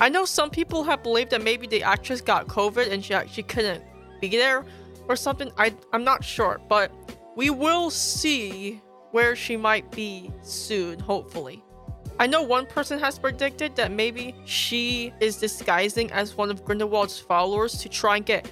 I 0.00 0.08
know 0.08 0.24
some 0.24 0.50
people 0.50 0.84
have 0.84 1.02
believed 1.02 1.30
that 1.30 1.42
maybe 1.42 1.66
the 1.66 1.82
actress 1.82 2.20
got 2.20 2.46
COVID 2.46 2.92
and 2.92 3.04
she 3.04 3.14
actually 3.14 3.42
couldn't 3.44 3.82
be 4.20 4.28
there 4.28 4.64
or 5.08 5.16
something. 5.16 5.50
I, 5.58 5.74
I'm 5.92 6.04
not 6.04 6.22
sure, 6.22 6.60
but 6.68 6.92
we 7.38 7.50
will 7.50 7.88
see 7.88 8.82
where 9.12 9.36
she 9.36 9.56
might 9.56 9.88
be 9.92 10.28
soon, 10.42 10.98
hopefully. 10.98 11.62
I 12.18 12.26
know 12.26 12.42
one 12.42 12.66
person 12.66 12.98
has 12.98 13.16
predicted 13.16 13.76
that 13.76 13.92
maybe 13.92 14.34
she 14.44 15.12
is 15.20 15.36
disguising 15.36 16.10
as 16.10 16.36
one 16.36 16.50
of 16.50 16.64
Grindelwald's 16.64 17.16
followers 17.16 17.80
to 17.82 17.88
try 17.88 18.16
and 18.16 18.26
get 18.26 18.50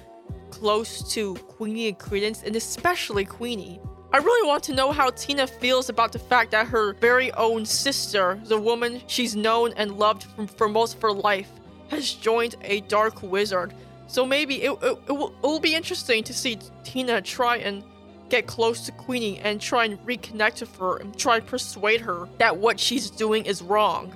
close 0.51 1.13
to 1.13 1.35
Queenie 1.35 1.89
and 1.89 1.99
Credence, 1.99 2.43
and 2.43 2.55
especially 2.55 3.25
Queenie. 3.25 3.81
I 4.13 4.19
really 4.19 4.47
want 4.47 4.63
to 4.63 4.73
know 4.73 4.93
how 4.93 5.09
Tina 5.09 5.47
feels 5.47 5.89
about 5.89 6.13
the 6.13 6.19
fact 6.19 6.51
that 6.51 6.67
her 6.67 6.93
very 6.93 7.29
own 7.33 7.65
sister, 7.65 8.39
the 8.45 8.57
woman 8.57 9.01
she's 9.07 9.35
known 9.35 9.73
and 9.75 9.99
loved 9.99 10.23
from, 10.23 10.47
for 10.47 10.69
most 10.69 10.95
of 10.95 11.01
her 11.01 11.11
life, 11.11 11.51
has 11.89 12.13
joined 12.13 12.55
a 12.61 12.79
dark 12.81 13.21
wizard. 13.21 13.73
So 14.07 14.25
maybe 14.25 14.63
it, 14.63 14.71
it, 14.81 14.97
it, 15.09 15.11
will, 15.11 15.31
it 15.31 15.43
will 15.43 15.59
be 15.59 15.75
interesting 15.75 16.23
to 16.23 16.33
see 16.33 16.57
Tina 16.85 17.21
try 17.21 17.57
and 17.57 17.83
get 18.29 18.47
close 18.47 18.85
to 18.85 18.91
Queenie 18.91 19.39
and 19.39 19.59
try 19.61 19.85
and 19.85 19.97
reconnect 20.05 20.61
with 20.61 20.75
her 20.77 20.97
and 20.97 21.17
try 21.17 21.37
and 21.37 21.45
persuade 21.45 22.01
her 22.01 22.27
that 22.37 22.57
what 22.57 22.79
she's 22.79 23.09
doing 23.09 23.45
is 23.45 23.61
wrong. 23.61 24.13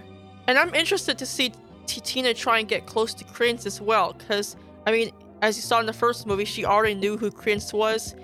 And 0.47 0.57
I'm 0.57 0.73
interested 0.75 1.17
to 1.19 1.25
see 1.25 1.53
Tina 1.85 2.33
try 2.33 2.59
and 2.59 2.67
get 2.67 2.85
close 2.85 3.13
to 3.15 3.23
Credence 3.25 3.65
as 3.65 3.81
well, 3.81 4.13
because, 4.13 4.55
I 4.85 4.91
mean, 4.91 5.11
as 5.41 5.57
you 5.57 5.61
saw 5.61 5.79
in 5.79 5.85
the 5.85 5.93
first 5.93 6.25
movie, 6.27 6.45
she 6.45 6.65
already 6.65 6.95
knew 6.95 7.17
who 7.17 7.31
Credence 7.31 7.73
was 7.73 8.15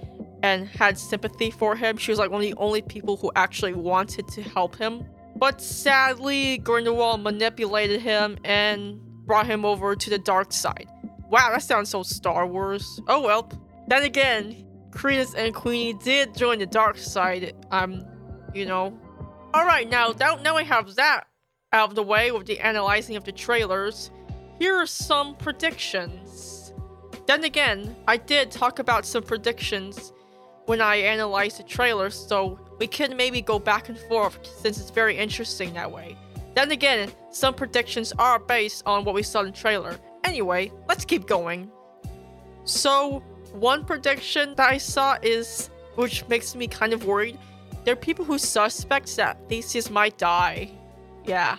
and 0.43 0.67
had 0.67 0.97
sympathy 0.97 1.51
for 1.51 1.75
him. 1.75 1.97
She 1.97 2.11
was 2.11 2.19
like 2.19 2.29
one 2.29 2.41
of 2.41 2.49
the 2.49 2.57
only 2.57 2.81
people 2.81 3.17
who 3.17 3.31
actually 3.35 3.73
wanted 3.73 4.27
to 4.29 4.41
help 4.41 4.77
him. 4.77 5.05
But 5.35 5.61
sadly, 5.61 6.59
Grindelwald 6.59 7.21
manipulated 7.21 8.01
him 8.01 8.37
and 8.43 8.99
brought 9.25 9.45
him 9.47 9.65
over 9.65 9.95
to 9.95 10.09
the 10.09 10.19
dark 10.19 10.53
side. 10.53 10.87
Wow, 11.29 11.51
that 11.51 11.63
sounds 11.63 11.89
so 11.89 12.03
Star 12.03 12.47
Wars. 12.47 13.01
Oh 13.07 13.21
well. 13.21 13.51
Then 13.87 14.03
again, 14.03 14.66
Credence 14.91 15.33
and 15.33 15.53
Queenie 15.53 15.93
did 15.93 16.35
join 16.35 16.59
the 16.59 16.65
dark 16.65 16.97
side, 16.97 17.53
um, 17.71 18.05
you 18.53 18.65
know. 18.65 18.97
Alright, 19.55 19.89
now, 19.89 20.13
that, 20.13 20.41
now 20.43 20.55
I 20.55 20.63
have 20.63 20.95
that 20.95 21.25
out 21.73 21.89
of 21.89 21.95
the 21.95 22.03
way 22.03 22.31
with 22.31 22.47
the 22.47 22.59
analyzing 22.59 23.15
of 23.15 23.23
the 23.23 23.31
trailers, 23.31 24.11
here 24.59 24.75
are 24.75 24.85
some 24.85 25.35
predictions. 25.35 26.73
Then 27.27 27.43
again, 27.43 27.95
I 28.07 28.17
did 28.17 28.51
talk 28.51 28.79
about 28.79 29.05
some 29.05 29.23
predictions 29.23 30.13
when 30.65 30.81
I 30.81 30.95
analyzed 30.95 31.59
the 31.59 31.63
trailers, 31.63 32.15
so 32.15 32.59
we 32.79 32.87
can 32.87 33.15
maybe 33.15 33.41
go 33.41 33.59
back 33.59 33.89
and 33.89 33.97
forth 33.97 34.39
since 34.61 34.79
it's 34.79 34.89
very 34.89 35.17
interesting 35.17 35.73
that 35.73 35.91
way. 35.91 36.17
Then 36.55 36.71
again, 36.71 37.11
some 37.31 37.53
predictions 37.53 38.13
are 38.17 38.39
based 38.39 38.83
on 38.85 39.05
what 39.05 39.13
we 39.13 39.23
saw 39.23 39.41
in 39.41 39.47
the 39.47 39.51
trailer. 39.51 39.97
Anyway, 40.23 40.71
let's 40.87 41.05
keep 41.05 41.27
going. 41.27 41.69
So, 42.63 43.23
one 43.59 43.85
prediction 43.85 44.53
that 44.55 44.69
I 44.69 44.77
saw 44.77 45.17
is, 45.21 45.69
which 45.95 46.27
makes 46.27 46.55
me 46.55 46.67
kind 46.67 46.93
of 46.93 47.05
worried, 47.05 47.37
there 47.83 47.93
are 47.93 47.97
people 47.97 48.25
who 48.25 48.37
suspect 48.37 49.15
that 49.15 49.37
Theseus 49.49 49.89
might 49.89 50.17
die. 50.17 50.71
Yeah. 51.25 51.57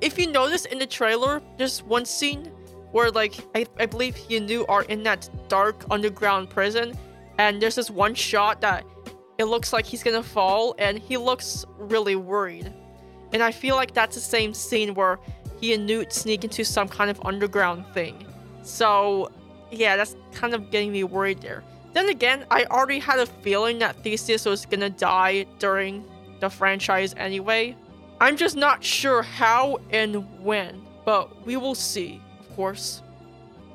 if 0.00 0.18
you 0.18 0.26
notice 0.26 0.64
in 0.64 0.78
the 0.78 0.86
trailer, 0.86 1.42
there's 1.58 1.82
one 1.82 2.04
scene 2.04 2.50
where 2.92 3.10
like 3.10 3.34
I, 3.54 3.66
I 3.78 3.86
believe 3.86 4.16
he 4.16 4.36
and 4.36 4.46
Newt 4.46 4.66
are 4.68 4.82
in 4.82 5.02
that 5.02 5.28
dark 5.48 5.84
underground 5.90 6.50
prison 6.50 6.96
and 7.38 7.60
there's 7.60 7.74
this 7.74 7.90
one 7.90 8.14
shot 8.14 8.60
that 8.60 8.84
it 9.38 9.44
looks 9.44 9.72
like 9.72 9.86
he's 9.86 10.02
gonna 10.02 10.22
fall 10.22 10.74
and 10.78 10.98
he 10.98 11.16
looks 11.16 11.64
really 11.78 12.16
worried. 12.16 12.72
And 13.32 13.42
I 13.42 13.50
feel 13.50 13.76
like 13.76 13.94
that's 13.94 14.14
the 14.14 14.20
same 14.20 14.52
scene 14.52 14.94
where 14.94 15.18
he 15.60 15.72
and 15.72 15.86
Newt 15.86 16.12
sneak 16.12 16.44
into 16.44 16.64
some 16.64 16.88
kind 16.88 17.10
of 17.10 17.20
underground 17.24 17.86
thing. 17.94 18.26
So 18.62 19.30
yeah, 19.72 19.96
that's 19.96 20.14
kind 20.32 20.54
of 20.54 20.70
getting 20.70 20.92
me 20.92 21.04
worried 21.04 21.40
there. 21.40 21.64
Then 21.92 22.08
again, 22.08 22.46
I 22.50 22.64
already 22.64 22.98
had 22.98 23.18
a 23.18 23.26
feeling 23.26 23.78
that 23.80 23.96
Theseus 24.02 24.44
was 24.44 24.66
gonna 24.66 24.90
die 24.90 25.46
during 25.58 26.04
the 26.40 26.48
franchise 26.48 27.14
anyway. 27.16 27.76
I'm 28.20 28.36
just 28.36 28.56
not 28.56 28.84
sure 28.84 29.22
how 29.22 29.80
and 29.90 30.26
when, 30.42 30.82
but 31.04 31.44
we 31.44 31.56
will 31.56 31.74
see, 31.74 32.20
of 32.38 32.54
course. 32.54 33.02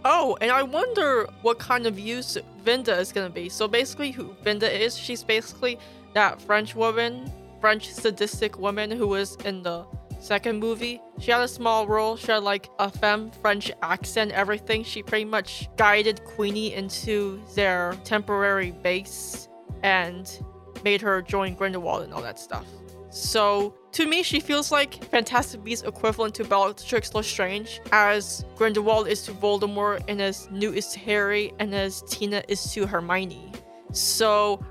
Oh, 0.05 0.38
and 0.39 0.51
I 0.51 0.63
wonder 0.63 1.27
what 1.41 1.60
kind 1.60 1.86
of 1.86 1.99
use 1.99 2.38
Vinda 2.63 2.97
is 2.99 3.12
gonna 3.12 3.29
be. 3.29 3.49
So 3.49 3.67
basically, 3.67 4.12
who 4.12 4.36
Vinda 4.43 4.71
is, 4.71 4.97
she's 4.97 5.23
basically 5.23 5.77
that 6.13 6.41
French 6.41 6.75
woman, 6.75 7.31
French 7.60 7.91
sadistic 7.91 8.57
woman 8.57 8.89
who 8.91 9.07
was 9.07 9.36
in 9.45 9.63
the 9.63 9.83
second 10.27 10.59
movie. 10.59 11.01
She 11.19 11.31
had 11.31 11.41
a 11.41 11.47
small 11.47 11.87
role. 11.87 12.17
She 12.17 12.31
had 12.31 12.43
like 12.43 12.69
a 12.79 12.89
femme 12.89 13.31
French 13.41 13.71
accent, 13.81 14.31
everything. 14.33 14.83
She 14.83 15.01
pretty 15.01 15.25
much 15.25 15.69
guided 15.77 16.23
Queenie 16.25 16.73
into 16.73 17.41
their 17.55 17.95
temporary 18.03 18.71
base 18.71 19.47
and 19.83 20.29
made 20.83 21.01
her 21.01 21.21
join 21.21 21.55
Grindelwald 21.55 22.03
and 22.03 22.13
all 22.13 22.21
that 22.21 22.39
stuff. 22.39 22.67
So 23.09 23.73
to 23.93 24.05
me, 24.05 24.21
she 24.21 24.39
feels 24.39 24.71
like 24.71 25.03
Fantastic 25.05 25.63
Beasts 25.63 25.87
equivalent 25.87 26.35
to 26.35 26.43
Bellatrix 26.43 27.15
Lestrange, 27.15 27.79
as 27.91 28.45
Grindelwald 28.55 29.07
is 29.07 29.23
to 29.23 29.31
Voldemort, 29.31 30.03
and 30.07 30.21
as 30.21 30.49
Newt 30.51 30.77
is 30.77 30.87
to 30.89 30.99
Harry, 30.99 31.53
and 31.59 31.73
as 31.73 32.03
Tina 32.03 32.43
is 32.47 32.71
to 32.73 32.85
Hermione. 32.85 33.53
So, 33.93 34.63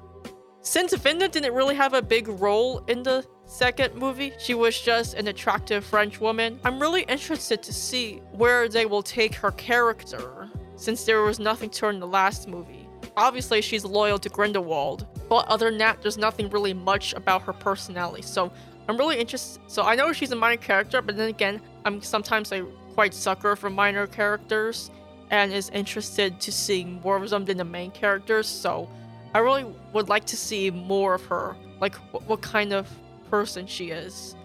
since 0.60 0.92
Vinda 0.94 1.30
didn't 1.30 1.54
really 1.54 1.74
have 1.74 1.94
a 1.94 2.02
big 2.02 2.28
role 2.28 2.84
in 2.86 3.02
the 3.02 3.24
second 3.46 3.94
movie, 3.94 4.32
she 4.38 4.54
was 4.54 4.78
just 4.78 5.14
an 5.14 5.28
attractive 5.28 5.84
French 5.84 6.20
woman. 6.20 6.60
I'm 6.64 6.78
really 6.78 7.02
interested 7.02 7.62
to 7.62 7.72
see 7.72 8.20
where 8.32 8.68
they 8.68 8.86
will 8.86 9.02
take 9.02 9.34
her 9.36 9.52
character, 9.52 10.48
since 10.74 11.04
there 11.04 11.22
was 11.22 11.38
nothing 11.38 11.70
to 11.70 11.86
her 11.86 11.90
in 11.90 12.00
the 12.00 12.06
last 12.06 12.48
movie. 12.48 12.86
Obviously, 13.16 13.62
she's 13.62 13.84
loyal 13.84 14.18
to 14.18 14.28
Grindelwald, 14.28 15.06
but 15.28 15.46
other 15.48 15.70
than 15.70 15.78
that, 15.78 16.02
there's 16.02 16.18
nothing 16.18 16.50
really 16.50 16.74
much 16.74 17.14
about 17.14 17.42
her 17.42 17.52
personality. 17.52 18.22
So 18.22 18.52
I'm 18.88 18.96
really 18.98 19.18
interested. 19.18 19.62
So 19.68 19.82
I 19.82 19.94
know 19.94 20.12
she's 20.12 20.32
a 20.32 20.36
minor 20.36 20.60
character, 20.60 21.00
but 21.00 21.16
then 21.16 21.28
again, 21.28 21.60
I'm 21.84 22.02
sometimes 22.02 22.52
a 22.52 22.66
quite 22.94 23.14
sucker 23.14 23.56
for 23.56 23.70
minor 23.70 24.06
characters 24.06 24.90
and 25.30 25.52
is 25.52 25.70
interested 25.70 26.40
to 26.40 26.52
see 26.52 26.84
more 26.84 27.16
of 27.16 27.30
them 27.30 27.44
than 27.44 27.56
the 27.56 27.64
main 27.64 27.90
characters. 27.90 28.46
So 28.46 28.88
I 29.34 29.38
really 29.38 29.64
would 29.92 30.08
like 30.08 30.24
to 30.26 30.36
see 30.36 30.70
more 30.70 31.14
of 31.14 31.24
her, 31.26 31.56
like 31.80 31.94
what, 32.12 32.22
what 32.28 32.42
kind 32.42 32.72
of 32.72 32.88
person 33.30 33.66
she 33.66 33.90
is. 33.90 34.36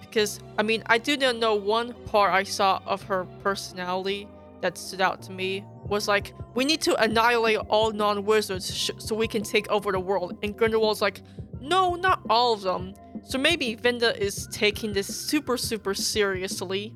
Because 0.00 0.40
I 0.58 0.62
mean, 0.62 0.82
I 0.86 0.98
do 0.98 1.16
not 1.16 1.36
know 1.36 1.54
one 1.54 1.94
part 2.06 2.32
I 2.32 2.42
saw 2.42 2.80
of 2.86 3.02
her 3.04 3.24
personality 3.42 4.28
that 4.60 4.76
stood 4.76 5.00
out 5.00 5.22
to 5.22 5.32
me 5.32 5.64
was 5.86 6.08
like, 6.08 6.34
we 6.54 6.64
need 6.64 6.80
to 6.82 6.94
annihilate 7.02 7.58
all 7.68 7.92
non-wizards 7.92 8.74
sh- 8.74 8.90
so 8.98 9.14
we 9.14 9.26
can 9.26 9.42
take 9.42 9.68
over 9.70 9.92
the 9.92 10.00
world. 10.00 10.36
And 10.42 10.56
Grindelwald's 10.56 11.00
like, 11.00 11.22
no, 11.60 11.94
not 11.94 12.20
all 12.28 12.52
of 12.52 12.62
them. 12.62 12.94
So 13.24 13.38
maybe 13.38 13.76
Vinda 13.76 14.16
is 14.16 14.48
taking 14.50 14.92
this 14.92 15.06
super 15.06 15.56
super 15.56 15.94
seriously. 15.94 16.94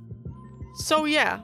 So 0.77 1.05
yeah. 1.05 1.41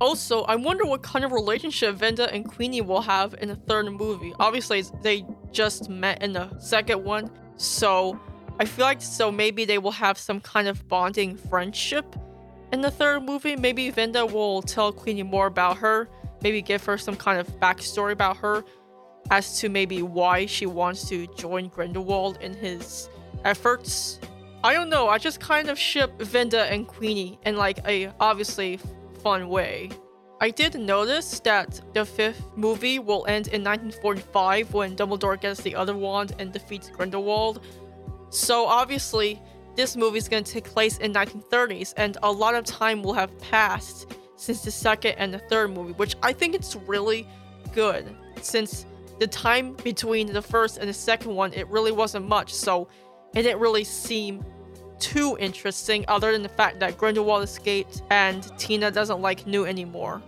Also, 0.00 0.42
I 0.44 0.54
wonder 0.54 0.84
what 0.84 1.02
kind 1.02 1.24
of 1.24 1.32
relationship 1.32 1.96
Vinda 1.96 2.32
and 2.32 2.48
Queenie 2.48 2.82
will 2.82 3.00
have 3.00 3.34
in 3.40 3.48
the 3.48 3.56
third 3.56 3.90
movie. 3.90 4.32
Obviously, 4.38 4.84
they 5.02 5.26
just 5.50 5.90
met 5.90 6.22
in 6.22 6.32
the 6.34 6.56
second 6.60 7.02
one, 7.02 7.30
so 7.56 8.18
I 8.60 8.64
feel 8.64 8.84
like 8.84 9.00
so 9.00 9.30
maybe 9.30 9.64
they 9.64 9.78
will 9.78 9.92
have 9.92 10.18
some 10.18 10.40
kind 10.40 10.66
of 10.66 10.88
bonding 10.88 11.36
friendship 11.36 12.16
in 12.72 12.80
the 12.80 12.90
third 12.90 13.22
movie. 13.22 13.54
Maybe 13.54 13.90
Vinda 13.92 14.30
will 14.30 14.62
tell 14.62 14.92
Queenie 14.92 15.22
more 15.22 15.46
about 15.46 15.78
her, 15.78 16.08
maybe 16.42 16.60
give 16.60 16.84
her 16.84 16.98
some 16.98 17.16
kind 17.16 17.38
of 17.38 17.46
backstory 17.60 18.12
about 18.12 18.38
her 18.38 18.64
as 19.30 19.60
to 19.60 19.68
maybe 19.68 20.02
why 20.02 20.46
she 20.46 20.66
wants 20.66 21.08
to 21.08 21.26
join 21.36 21.68
Grindelwald 21.68 22.38
in 22.40 22.54
his 22.54 23.08
efforts. 23.44 24.18
I 24.64 24.72
don't 24.72 24.88
know, 24.88 25.08
I 25.08 25.18
just 25.18 25.38
kind 25.38 25.68
of 25.68 25.78
ship 25.78 26.18
Vinda 26.18 26.70
and 26.70 26.86
Queenie 26.86 27.38
in 27.46 27.56
like 27.56 27.78
a 27.86 28.10
obviously 28.18 28.80
fun 29.22 29.48
way. 29.48 29.90
I 30.40 30.50
did 30.50 30.74
notice 30.74 31.40
that 31.40 31.80
the 31.94 32.04
fifth 32.04 32.42
movie 32.56 32.98
will 32.98 33.26
end 33.26 33.48
in 33.48 33.64
1945 33.64 34.72
when 34.72 34.96
Dumbledore 34.96 35.40
gets 35.40 35.60
the 35.60 35.74
Elder 35.74 35.96
Wand 35.96 36.34
and 36.38 36.52
defeats 36.52 36.90
Grindelwald. 36.90 37.60
So 38.30 38.66
obviously, 38.66 39.40
this 39.74 39.96
movie 39.96 40.18
is 40.18 40.28
going 40.28 40.44
to 40.44 40.52
take 40.52 40.64
place 40.64 40.98
in 40.98 41.12
1930s 41.12 41.94
and 41.96 42.16
a 42.22 42.30
lot 42.30 42.54
of 42.54 42.64
time 42.64 43.02
will 43.02 43.14
have 43.14 43.36
passed 43.38 44.14
since 44.36 44.62
the 44.62 44.70
second 44.70 45.12
and 45.18 45.32
the 45.32 45.38
third 45.38 45.70
movie, 45.70 45.92
which 45.92 46.14
I 46.22 46.32
think 46.32 46.54
it's 46.54 46.76
really 46.76 47.26
good 47.72 48.14
since 48.42 48.86
the 49.18 49.26
time 49.26 49.74
between 49.84 50.32
the 50.32 50.42
first 50.42 50.78
and 50.78 50.88
the 50.88 50.94
second 50.94 51.34
one, 51.34 51.52
it 51.52 51.66
really 51.68 51.92
wasn't 51.92 52.28
much. 52.28 52.54
So 52.54 52.88
it 53.34 53.42
didn't 53.42 53.60
really 53.60 53.84
seem 53.84 54.44
too 54.98 55.36
interesting 55.38 56.04
other 56.08 56.32
than 56.32 56.42
the 56.42 56.48
fact 56.48 56.80
that 56.80 56.98
Grindelwald 56.98 57.42
escaped 57.42 58.02
and 58.10 58.42
Tina 58.58 58.90
doesn't 58.90 59.20
like 59.20 59.46
Newt 59.46 59.68
anymore. 59.68 60.22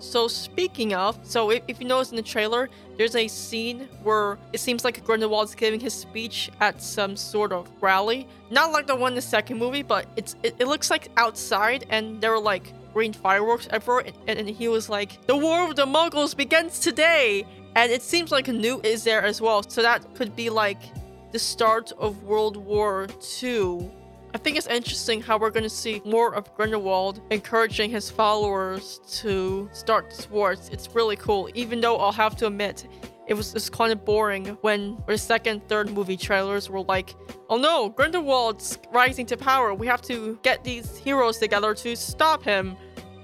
So 0.00 0.28
speaking 0.28 0.94
of, 0.94 1.18
so 1.22 1.50
if, 1.50 1.62
if, 1.68 1.78
you 1.78 1.86
notice 1.86 2.10
in 2.10 2.16
the 2.16 2.22
trailer, 2.22 2.70
there's 2.96 3.14
a 3.14 3.28
scene 3.28 3.88
where 4.02 4.38
it 4.52 4.58
seems 4.58 4.82
like 4.82 5.04
Grindelwald's 5.04 5.54
giving 5.54 5.78
his 5.78 5.92
speech 5.92 6.50
at 6.60 6.80
some 6.80 7.16
sort 7.16 7.52
of 7.52 7.70
rally. 7.80 8.26
Not 8.50 8.72
like 8.72 8.86
the 8.86 8.96
one 8.96 9.12
in 9.12 9.16
the 9.16 9.22
second 9.22 9.58
movie, 9.58 9.82
but 9.82 10.06
it's 10.16 10.36
it, 10.42 10.56
it 10.58 10.66
looks 10.66 10.90
like 10.90 11.08
outside 11.18 11.84
and 11.90 12.20
there 12.20 12.30
were 12.30 12.40
like 12.40 12.72
green 12.94 13.12
fireworks 13.12 13.68
everywhere 13.70 14.04
and, 14.26 14.38
and 14.38 14.48
he 14.48 14.68
was 14.68 14.88
like, 14.88 15.24
The 15.26 15.36
War 15.36 15.68
of 15.68 15.76
the 15.76 15.86
Muggles 15.86 16.34
begins 16.34 16.80
today! 16.80 17.46
And 17.76 17.92
it 17.92 18.02
seems 18.02 18.32
like 18.32 18.48
Newt 18.48 18.84
is 18.84 19.04
there 19.04 19.22
as 19.22 19.40
well, 19.40 19.62
so 19.62 19.82
that 19.82 20.14
could 20.14 20.34
be 20.34 20.50
like 20.50 20.82
the 21.30 21.38
start 21.38 21.92
of 21.98 22.24
World 22.24 22.56
War 22.56 23.06
II. 23.42 23.90
I 24.32 24.38
think 24.38 24.56
it's 24.56 24.68
interesting 24.68 25.20
how 25.20 25.38
we're 25.38 25.50
going 25.50 25.64
to 25.64 25.68
see 25.68 26.00
more 26.04 26.34
of 26.34 26.54
Grindelwald 26.54 27.20
encouraging 27.30 27.90
his 27.90 28.10
followers 28.10 29.00
to 29.20 29.68
start 29.72 30.12
sports. 30.12 30.68
It's 30.68 30.88
really 30.94 31.16
cool, 31.16 31.48
even 31.54 31.80
though 31.80 31.96
I'll 31.96 32.12
have 32.12 32.36
to 32.36 32.46
admit, 32.46 32.86
it 33.26 33.34
was 33.34 33.52
just 33.52 33.72
kind 33.72 33.92
of 33.92 34.04
boring 34.04 34.46
when 34.60 35.02
the 35.06 35.18
second, 35.18 35.66
third 35.68 35.90
movie 35.90 36.16
trailers 36.16 36.70
were 36.70 36.82
like, 36.82 37.14
oh 37.48 37.56
no, 37.56 37.88
Grindelwald's 37.88 38.78
rising 38.92 39.26
to 39.26 39.36
power. 39.36 39.74
We 39.74 39.86
have 39.88 40.02
to 40.02 40.38
get 40.42 40.62
these 40.62 40.96
heroes 40.96 41.38
together 41.38 41.74
to 41.74 41.96
stop 41.96 42.44
him. 42.44 42.76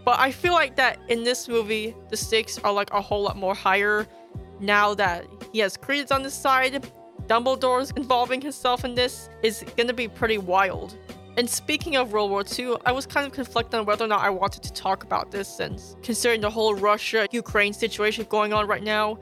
But 0.05 0.19
I 0.19 0.31
feel 0.33 0.53
like 0.53 0.77
that 0.77 0.99
in 1.09 1.25
this 1.25 1.49
movie, 1.49 1.95
the 2.11 2.17
stakes 2.17 2.59
are 2.59 2.73
like 2.73 2.93
a 2.93 3.01
whole 3.01 3.23
lot 3.23 3.37
more 3.37 3.55
higher 3.55 4.07
now 4.61 4.95
that 4.95 5.25
he 5.53 5.61
has 5.61 5.77
Credence 5.77 6.11
on 6.11 6.25
his 6.25 6.35
side 6.35 6.89
Dumbledore's 7.27 7.91
involving 7.97 8.41
himself 8.41 8.85
in 8.85 8.95
this 8.95 9.29
is 9.43 9.65
gonna 9.77 9.93
be 9.93 10.07
pretty 10.07 10.39
wild. 10.39 10.97
And 11.37 11.49
speaking 11.49 11.97
of 11.97 12.13
World 12.13 12.31
War 12.31 12.45
II, 12.59 12.77
I 12.87 12.93
was 12.93 13.05
kind 13.05 13.27
of 13.27 13.33
conflicted 13.33 13.75
on 13.75 13.85
whether 13.85 14.05
or 14.05 14.09
not 14.09 14.23
I 14.23 14.31
wanted 14.31 14.63
to 14.63 14.73
talk 14.73 15.03
about 15.03 15.31
this 15.31 15.49
since 15.49 15.97
considering 16.03 16.41
the 16.41 16.49
whole 16.49 16.75
Russia-Ukraine 16.75 17.73
situation 17.73 18.27
going 18.31 18.53
on 18.53 18.67
right 18.67 18.83
now. 18.83 19.19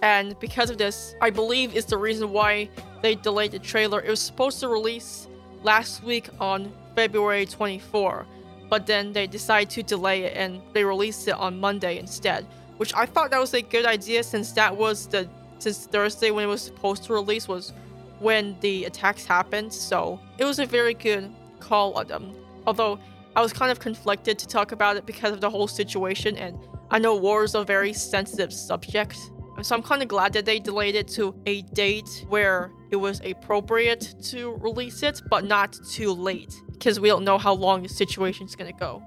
And 0.00 0.38
because 0.38 0.70
of 0.70 0.78
this, 0.78 1.14
I 1.20 1.30
believe 1.30 1.74
is 1.74 1.84
the 1.84 1.98
reason 1.98 2.32
why 2.32 2.70
they 3.02 3.16
delayed 3.16 3.52
the 3.52 3.58
trailer. 3.58 4.00
It 4.00 4.08
was 4.08 4.20
supposed 4.20 4.60
to 4.60 4.68
release 4.68 5.28
last 5.62 6.02
week 6.04 6.28
on 6.40 6.72
February 6.94 7.44
24, 7.44 8.24
but 8.70 8.86
then 8.86 9.12
they 9.12 9.26
decided 9.26 9.68
to 9.70 9.82
delay 9.82 10.22
it 10.22 10.36
and 10.36 10.62
they 10.72 10.84
released 10.84 11.26
it 11.26 11.34
on 11.34 11.58
Monday 11.58 11.98
instead. 11.98 12.46
Which 12.76 12.94
I 12.94 13.06
thought 13.06 13.30
that 13.32 13.40
was 13.40 13.52
a 13.54 13.62
good 13.62 13.84
idea 13.84 14.22
since 14.22 14.52
that 14.52 14.74
was 14.74 15.06
the 15.08 15.28
since 15.58 15.86
Thursday 15.86 16.30
when 16.30 16.44
it 16.44 16.48
was 16.48 16.62
supposed 16.62 17.04
to 17.04 17.12
release 17.12 17.48
was 17.48 17.72
when 18.20 18.56
the 18.60 18.84
attacks 18.84 19.24
happened. 19.24 19.72
So 19.72 20.20
it 20.38 20.44
was 20.44 20.58
a 20.58 20.66
very 20.66 20.94
good 20.94 21.30
call 21.60 21.94
on 21.94 22.06
them. 22.08 22.34
Although 22.66 22.98
I 23.36 23.42
was 23.42 23.52
kind 23.52 23.70
of 23.70 23.78
conflicted 23.78 24.38
to 24.38 24.46
talk 24.46 24.72
about 24.72 24.96
it 24.96 25.06
because 25.06 25.32
of 25.32 25.40
the 25.40 25.50
whole 25.50 25.68
situation, 25.68 26.36
and 26.36 26.58
I 26.90 26.98
know 26.98 27.16
war 27.16 27.44
is 27.44 27.54
a 27.54 27.64
very 27.64 27.92
sensitive 27.92 28.52
subject. 28.52 29.16
So 29.62 29.74
I'm 29.74 29.82
kind 29.82 30.02
of 30.02 30.08
glad 30.08 30.32
that 30.34 30.44
they 30.44 30.60
delayed 30.60 30.94
it 30.94 31.08
to 31.08 31.34
a 31.46 31.62
date 31.62 32.24
where 32.28 32.70
it 32.90 32.96
was 32.96 33.20
appropriate 33.24 34.14
to 34.30 34.54
release 34.60 35.02
it, 35.02 35.20
but 35.28 35.44
not 35.44 35.76
too 35.90 36.12
late, 36.12 36.54
because 36.72 37.00
we 37.00 37.08
don't 37.08 37.24
know 37.24 37.38
how 37.38 37.54
long 37.54 37.82
the 37.82 37.88
situation's 37.88 38.54
gonna 38.54 38.72
go. 38.72 39.02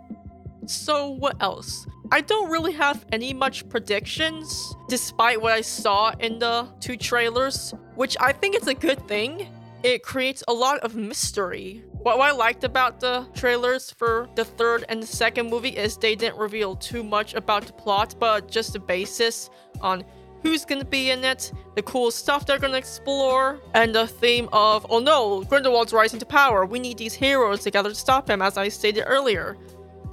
So 0.66 1.10
what 1.10 1.42
else? 1.42 1.88
I 2.14 2.20
don't 2.20 2.52
really 2.52 2.74
have 2.74 3.06
any 3.14 3.34
much 3.34 3.68
predictions, 3.70 4.76
despite 4.90 5.42
what 5.42 5.54
I 5.54 5.62
saw 5.62 6.12
in 6.20 6.40
the 6.40 6.68
two 6.82 6.98
trailers, 6.98 7.74
which 7.96 8.18
I 8.20 8.34
think 8.34 8.54
it's 8.54 8.68
a 8.68 8.74
good 8.74 9.08
thing. 9.08 9.48
it 9.84 10.04
creates 10.04 10.44
a 10.48 10.54
lot 10.54 10.80
of 10.82 10.96
mystery. 10.96 11.84
What 12.04 12.20
I 12.20 12.32
liked 12.32 12.64
about 12.64 13.00
the 13.00 13.28
trailers 13.34 13.92
for 13.92 14.30
the 14.36 14.46
third 14.46 14.86
and 14.90 15.02
the 15.02 15.08
second 15.08 15.50
movie 15.50 15.70
is 15.70 15.98
they 15.98 16.16
didn't 16.16 16.38
reveal 16.38 16.76
too 16.76 17.04
much 17.04 17.34
about 17.34 17.66
the 17.66 17.74
plot, 17.74 18.16
but 18.20 18.50
just 18.50 18.74
the 18.74 18.80
basis 18.80 19.50
on 19.82 20.04
who's 20.44 20.66
gonna 20.66 20.86
be 20.86 21.12
in 21.12 21.24
it, 21.24 21.52
the 21.76 21.82
cool 21.84 22.12
stuff 22.12 22.46
they're 22.46 22.60
gonna 22.60 22.78
explore, 22.78 23.60
and 23.74 23.94
the 23.94 24.08
theme 24.08 24.50
of, 24.54 24.86
oh 24.90 25.00
no, 25.00 25.44
Grindelwald's 25.44 25.94
rising 25.94 26.20
to 26.20 26.26
power. 26.26 26.66
We 26.66 26.80
need 26.80 26.98
these 26.98 27.14
heroes 27.14 27.62
together 27.64 27.90
to 27.90 27.96
stop 27.96 28.30
him, 28.30 28.42
as 28.42 28.58
I 28.58 28.68
stated 28.68 29.04
earlier. 29.06 29.58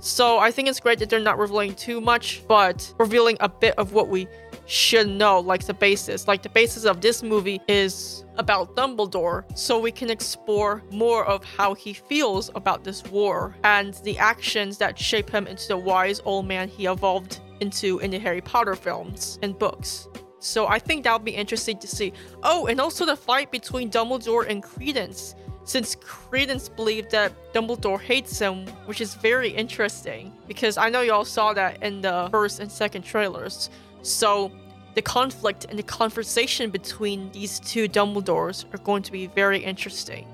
So 0.01 0.39
I 0.39 0.51
think 0.51 0.69
it's 0.69 0.79
great 0.79 1.01
that 1.01 1.11
they're 1.11 1.19
not 1.19 1.39
revealing 1.39 1.75
too 1.75 2.01
much, 2.01 2.43
but 2.47 2.95
revealing 2.99 3.37
a 3.41 3.49
bit 3.49 3.75
of 3.79 3.93
what 3.93 4.09
we 4.09 4.29
should 4.67 5.09
know, 5.09 5.41
like 5.41 5.67
the 5.67 5.75
basis. 5.75 6.29
Like 6.29 6.43
the 6.43 6.51
basis 6.51 6.85
of 6.85 7.01
this 7.01 7.23
movie 7.23 7.61
is 7.67 8.25
about 8.37 8.77
Dumbledore, 8.77 9.45
so 9.59 9.79
we 9.79 9.91
can 9.91 10.11
explore 10.11 10.83
more 10.93 11.25
of 11.25 11.43
how 11.43 11.75
he 11.75 11.93
feels 11.93 12.51
about 12.55 12.85
this 12.85 13.03
war 13.05 13.57
and 13.65 13.95
the 14.05 14.17
actions 14.19 14.79
that 14.79 14.97
shape 14.97 15.31
him 15.31 15.47
into 15.47 15.67
the 15.69 15.77
wise 15.77 16.21
old 16.25 16.47
man 16.47 16.69
he 16.69 16.87
evolved 16.87 17.41
into 17.61 17.99
in 17.99 18.11
the 18.13 18.19
Harry 18.19 18.41
Potter 18.41 18.77
films 18.77 19.39
and 19.43 19.59
books. 19.59 20.07
So 20.39 20.69
I 20.69 20.79
think 20.79 21.03
that'll 21.03 21.19
be 21.19 21.33
interesting 21.33 21.79
to 21.79 21.89
see. 21.89 22.13
Oh, 22.45 22.67
and 22.67 22.81
also 22.81 23.05
the 23.05 23.17
fight 23.17 23.51
between 23.51 23.91
Dumbledore 23.91 24.49
and 24.49 24.63
Credence 24.63 25.35
since 25.69 25.95
Credence 25.97 26.67
believed 26.67 27.11
that 27.11 27.31
Dumbledore 27.53 28.01
hates 28.01 28.39
him, 28.39 28.67
which 28.87 29.03
is 29.03 29.15
very 29.15 29.51
interesting 29.51 30.33
because 30.47 30.79
I 30.79 30.89
know 30.89 31.03
y'all 31.03 31.27
saw 31.27 31.53
that 31.53 31.83
in 31.83 32.01
the 32.01 32.29
first 32.31 32.59
and 32.61 32.73
second 32.73 33.03
trailers. 33.03 33.69
So 34.01 34.51
the 34.95 35.03
conflict 35.03 35.67
and 35.69 35.79
the 35.79 35.83
conversation 35.83 36.71
between 36.71 37.31
these 37.33 37.61
two 37.61 37.87
Dumbledores 37.87 38.65
are 38.73 38.79
going 38.79 39.03
to 39.03 39.13
be 39.13 39.27
very 39.27 39.59
interesting. 39.59 40.27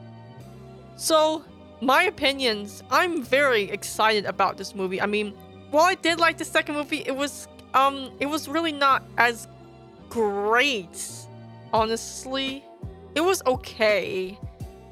So, 0.94 1.42
my 1.80 2.04
opinions, 2.04 2.84
I'm 2.88 3.24
very 3.24 3.64
excited 3.64 4.26
about 4.26 4.56
this 4.56 4.72
movie. 4.72 5.00
I 5.00 5.06
mean, 5.06 5.34
while 5.72 5.86
I 5.86 5.96
did 5.96 6.20
like 6.20 6.38
the 6.38 6.44
second 6.44 6.76
movie, 6.76 7.02
it 7.04 7.16
was 7.16 7.48
um 7.74 8.12
it 8.20 8.26
was 8.26 8.46
really 8.46 8.70
not 8.70 9.02
as 9.18 9.48
great. 10.08 10.96
Honestly, 11.72 12.64
it 13.16 13.20
was 13.20 13.42
okay. 13.46 14.38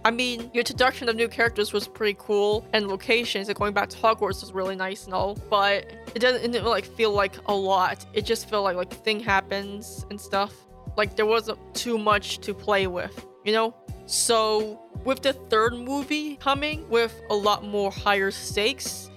I 0.05 0.11
mean, 0.11 0.51
your 0.53 0.62
introduction 0.62 1.09
of 1.09 1.15
new 1.15 1.29
characters 1.29 1.73
was 1.73 1.87
pretty 1.87 2.17
cool, 2.19 2.67
and 2.73 2.88
locations 2.88 3.49
going 3.53 3.73
back 3.73 3.88
to 3.91 3.97
Hogwarts 3.97 4.41
was 4.41 4.53
really 4.53 4.75
nice 4.75 5.05
and 5.05 5.15
all, 5.15 5.37
but 5.49 5.87
it 6.15 6.19
doesn't, 6.19 6.43
it 6.43 6.53
didn't 6.53 6.67
like 6.67 6.85
feel 6.85 7.12
like 7.12 7.37
a 7.47 7.55
lot. 7.55 8.05
It 8.12 8.25
just 8.25 8.49
felt 8.49 8.65
like 8.65 8.77
like 8.77 8.91
thing 8.91 9.21
happens 9.21 10.05
and 10.11 10.21
stuff. 10.21 10.53
Like 10.97 11.15
there 11.15 11.27
wasn't 11.27 11.59
too 11.75 11.99
much 11.99 12.41
to 12.41 12.53
play 12.53 12.88
with, 12.88 13.27
you 13.45 13.53
know? 13.53 13.75
So 14.07 14.81
with 15.05 15.23
the 15.23 15.35
third 15.35 15.75
movie 15.75 16.37
coming 16.37 16.88
with 16.88 17.15
a 17.31 17.35
lot 17.35 17.65
more 17.65 17.93
higher 17.93 18.33
stakes, 18.33 19.09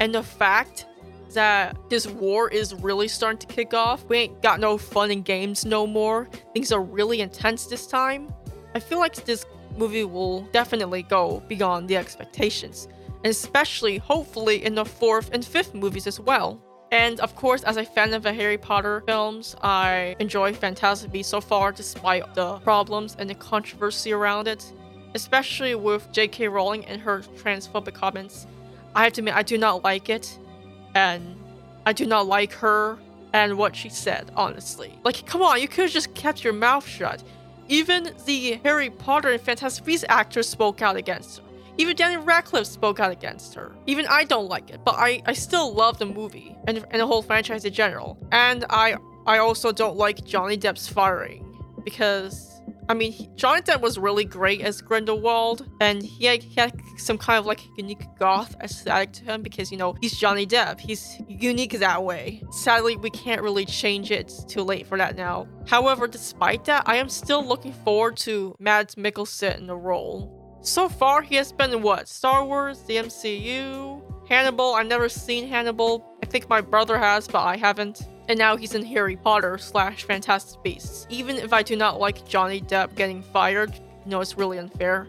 and 0.00 0.14
the 0.14 0.22
fact 0.22 0.86
that 1.34 1.76
this 1.88 2.06
war 2.06 2.48
is 2.48 2.74
really 2.74 3.08
starting 3.08 3.38
to 3.38 3.46
kick 3.46 3.74
off. 3.74 4.04
We 4.08 4.16
ain't 4.18 4.42
got 4.42 4.58
no 4.60 4.76
fun 4.78 5.10
and 5.10 5.24
games 5.24 5.64
no 5.64 5.86
more. 5.86 6.28
Things 6.54 6.72
are 6.72 6.82
really 6.82 7.20
intense 7.20 7.66
this 7.66 7.86
time. 7.86 8.34
I 8.74 8.80
feel 8.80 8.98
like 8.98 9.14
this 9.24 9.44
movie 9.80 10.04
will 10.04 10.42
definitely 10.52 11.02
go 11.02 11.42
beyond 11.48 11.88
the 11.88 11.96
expectations, 11.96 12.86
especially, 13.24 13.96
hopefully, 13.98 14.64
in 14.64 14.74
the 14.74 14.84
fourth 14.84 15.30
and 15.32 15.44
fifth 15.44 15.74
movies 15.74 16.06
as 16.06 16.20
well. 16.20 16.60
And 16.92 17.20
of 17.20 17.34
course, 17.36 17.62
as 17.62 17.76
a 17.76 17.84
fan 17.84 18.14
of 18.14 18.22
the 18.22 18.32
Harry 18.32 18.58
Potter 18.58 19.02
films, 19.06 19.56
I 19.62 20.16
enjoy 20.18 20.52
Fantastic 20.52 21.10
Beasts 21.12 21.30
so 21.30 21.40
far 21.40 21.72
despite 21.72 22.34
the 22.34 22.58
problems 22.58 23.16
and 23.18 23.30
the 23.30 23.34
controversy 23.34 24.12
around 24.12 24.48
it, 24.48 24.62
especially 25.14 25.74
with 25.74 26.10
J.K. 26.12 26.48
Rowling 26.48 26.84
and 26.86 27.00
her 27.00 27.20
transphobic 27.42 27.94
comments. 27.94 28.46
I 28.94 29.04
have 29.04 29.12
to 29.14 29.20
admit, 29.20 29.34
I 29.36 29.42
do 29.42 29.56
not 29.56 29.84
like 29.84 30.10
it, 30.10 30.36
and 30.94 31.36
I 31.86 31.92
do 31.92 32.06
not 32.06 32.26
like 32.26 32.52
her 32.54 32.98
and 33.32 33.56
what 33.56 33.76
she 33.76 33.88
said, 33.88 34.32
honestly. 34.36 34.92
Like, 35.04 35.24
come 35.26 35.42
on, 35.42 35.60
you 35.60 35.68
could 35.68 35.84
have 35.84 35.92
just 35.92 36.12
kept 36.14 36.42
your 36.42 36.52
mouth 36.52 36.86
shut. 36.86 37.22
Even 37.70 38.12
the 38.26 38.60
Harry 38.64 38.90
Potter 38.90 39.30
and 39.30 39.40
Fantastic 39.40 39.84
Beasts 39.84 40.04
actors 40.08 40.48
spoke 40.48 40.82
out 40.82 40.96
against 40.96 41.38
her. 41.38 41.44
Even 41.78 41.94
Daniel 41.94 42.20
Radcliffe 42.22 42.66
spoke 42.66 42.98
out 42.98 43.12
against 43.12 43.54
her. 43.54 43.72
Even 43.86 44.06
I 44.08 44.24
don't 44.24 44.48
like 44.48 44.70
it, 44.70 44.80
but 44.84 44.96
I, 44.98 45.22
I 45.24 45.34
still 45.34 45.72
love 45.72 45.96
the 45.96 46.04
movie 46.04 46.56
and, 46.66 46.84
and 46.90 47.00
the 47.00 47.06
whole 47.06 47.22
franchise 47.22 47.64
in 47.64 47.72
general. 47.72 48.18
And 48.32 48.64
I 48.70 48.96
I 49.24 49.38
also 49.38 49.70
don't 49.70 49.96
like 49.96 50.24
Johnny 50.24 50.56
Depp's 50.56 50.88
firing 50.88 51.46
because 51.84 52.49
I 52.90 52.94
mean, 52.94 53.12
Depp 53.36 53.82
was 53.82 53.98
really 53.98 54.24
great 54.24 54.62
as 54.62 54.82
Grindelwald, 54.82 55.70
and 55.80 56.02
he 56.02 56.24
had, 56.24 56.42
he 56.42 56.60
had 56.60 56.72
some 56.96 57.16
kind 57.18 57.38
of 57.38 57.46
like 57.46 57.60
unique 57.78 58.02
goth 58.18 58.56
aesthetic 58.60 59.12
to 59.12 59.24
him 59.26 59.42
because, 59.42 59.70
you 59.70 59.78
know, 59.78 59.94
he's 60.00 60.18
Johnny 60.18 60.44
Depp. 60.44 60.80
He's 60.80 61.22
unique 61.28 61.78
that 61.78 62.02
way. 62.02 62.42
Sadly, 62.50 62.96
we 62.96 63.10
can't 63.10 63.42
really 63.42 63.64
change 63.64 64.10
it. 64.10 64.22
It's 64.22 64.42
too 64.42 64.62
late 64.62 64.88
for 64.88 64.98
that 64.98 65.14
now. 65.14 65.46
However, 65.68 66.08
despite 66.08 66.64
that, 66.64 66.82
I 66.86 66.96
am 66.96 67.08
still 67.08 67.46
looking 67.46 67.72
forward 67.72 68.16
to 68.18 68.56
Mads 68.58 68.96
Mikkelsen 68.96 69.58
in 69.58 69.68
the 69.68 69.76
role. 69.76 70.58
So 70.62 70.88
far, 70.88 71.22
he 71.22 71.36
has 71.36 71.52
been 71.52 71.72
in 71.72 71.82
what? 71.82 72.08
Star 72.08 72.44
Wars, 72.44 72.80
the 72.82 72.96
MCU, 72.96 74.02
Hannibal. 74.28 74.74
I've 74.74 74.88
never 74.88 75.08
seen 75.08 75.46
Hannibal. 75.46 76.04
I 76.24 76.26
think 76.26 76.48
my 76.48 76.60
brother 76.60 76.98
has, 76.98 77.28
but 77.28 77.44
I 77.44 77.56
haven't 77.56 78.02
and 78.30 78.38
now 78.38 78.56
he's 78.56 78.76
in 78.76 78.84
Harry 78.84 79.16
Potter 79.16 79.58
slash 79.58 80.04
Fantastic 80.04 80.62
Beasts. 80.62 81.04
Even 81.10 81.34
if 81.34 81.52
I 81.52 81.64
do 81.64 81.74
not 81.74 81.98
like 81.98 82.24
Johnny 82.28 82.60
Depp 82.60 82.94
getting 82.94 83.22
fired, 83.22 83.74
you 83.74 84.10
know 84.10 84.20
it's 84.20 84.38
really 84.38 84.58
unfair. 84.58 85.08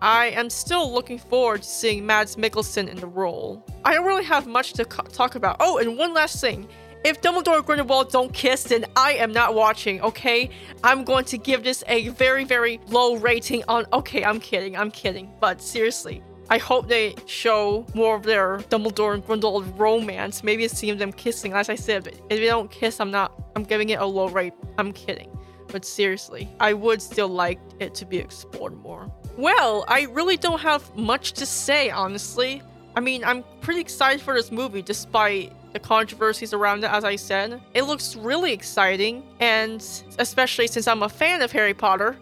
I 0.00 0.26
am 0.26 0.48
still 0.48 0.92
looking 0.92 1.18
forward 1.18 1.62
to 1.62 1.68
seeing 1.68 2.06
Mads 2.06 2.36
Mikkelsen 2.36 2.88
in 2.88 2.98
the 2.98 3.06
role. 3.08 3.66
I 3.84 3.94
don't 3.94 4.06
really 4.06 4.22
have 4.22 4.46
much 4.46 4.74
to 4.74 4.84
talk 4.84 5.34
about. 5.34 5.56
Oh, 5.58 5.78
and 5.78 5.98
one 5.98 6.14
last 6.14 6.40
thing. 6.40 6.68
If 7.04 7.20
Dumbledore 7.20 7.56
and 7.56 7.66
Grindelwald 7.66 8.12
don't 8.12 8.32
kiss, 8.32 8.62
then 8.62 8.84
I 8.94 9.14
am 9.14 9.32
not 9.32 9.56
watching, 9.56 10.00
okay? 10.00 10.48
I'm 10.84 11.02
going 11.02 11.24
to 11.26 11.38
give 11.38 11.64
this 11.64 11.82
a 11.88 12.10
very, 12.10 12.44
very 12.44 12.78
low 12.86 13.16
rating 13.16 13.64
on. 13.66 13.86
Okay, 13.92 14.24
I'm 14.24 14.38
kidding, 14.38 14.76
I'm 14.76 14.92
kidding. 14.92 15.32
But 15.40 15.60
seriously, 15.60 16.22
I 16.50 16.58
hope 16.58 16.88
they 16.88 17.14
show 17.26 17.86
more 17.94 18.16
of 18.16 18.24
their 18.24 18.58
Dumbledore 18.68 19.14
and 19.14 19.24
Grindelwald 19.24 19.78
romance. 19.78 20.44
Maybe 20.44 20.68
see 20.68 20.90
them 20.92 21.12
kissing. 21.12 21.52
As 21.52 21.68
I 21.68 21.74
said, 21.74 22.04
but 22.04 22.14
if 22.14 22.38
they 22.38 22.46
don't 22.46 22.70
kiss, 22.70 23.00
I'm 23.00 23.10
not. 23.10 23.32
I'm 23.56 23.62
giving 23.62 23.88
it 23.90 24.00
a 24.00 24.06
low 24.06 24.28
rate. 24.28 24.52
I'm 24.78 24.92
kidding. 24.92 25.30
But 25.68 25.84
seriously, 25.84 26.50
I 26.60 26.74
would 26.74 27.00
still 27.00 27.28
like 27.28 27.58
it 27.80 27.94
to 27.94 28.04
be 28.04 28.18
explored 28.18 28.76
more. 28.82 29.10
Well, 29.38 29.84
I 29.88 30.02
really 30.10 30.36
don't 30.36 30.60
have 30.60 30.94
much 30.94 31.32
to 31.34 31.46
say, 31.46 31.88
honestly. 31.90 32.62
I 32.94 33.00
mean, 33.00 33.24
I'm 33.24 33.42
pretty 33.62 33.80
excited 33.80 34.20
for 34.20 34.34
this 34.34 34.52
movie 34.52 34.82
despite 34.82 35.52
the 35.72 35.78
controversies 35.78 36.52
around 36.52 36.84
it, 36.84 36.90
as 36.90 37.04
I 37.04 37.16
said. 37.16 37.58
It 37.72 37.84
looks 37.84 38.14
really 38.16 38.52
exciting, 38.52 39.22
and 39.40 39.82
especially 40.18 40.66
since 40.66 40.86
I'm 40.86 41.02
a 41.02 41.08
fan 41.08 41.40
of 41.40 41.50
Harry 41.52 41.72
Potter, 41.72 42.16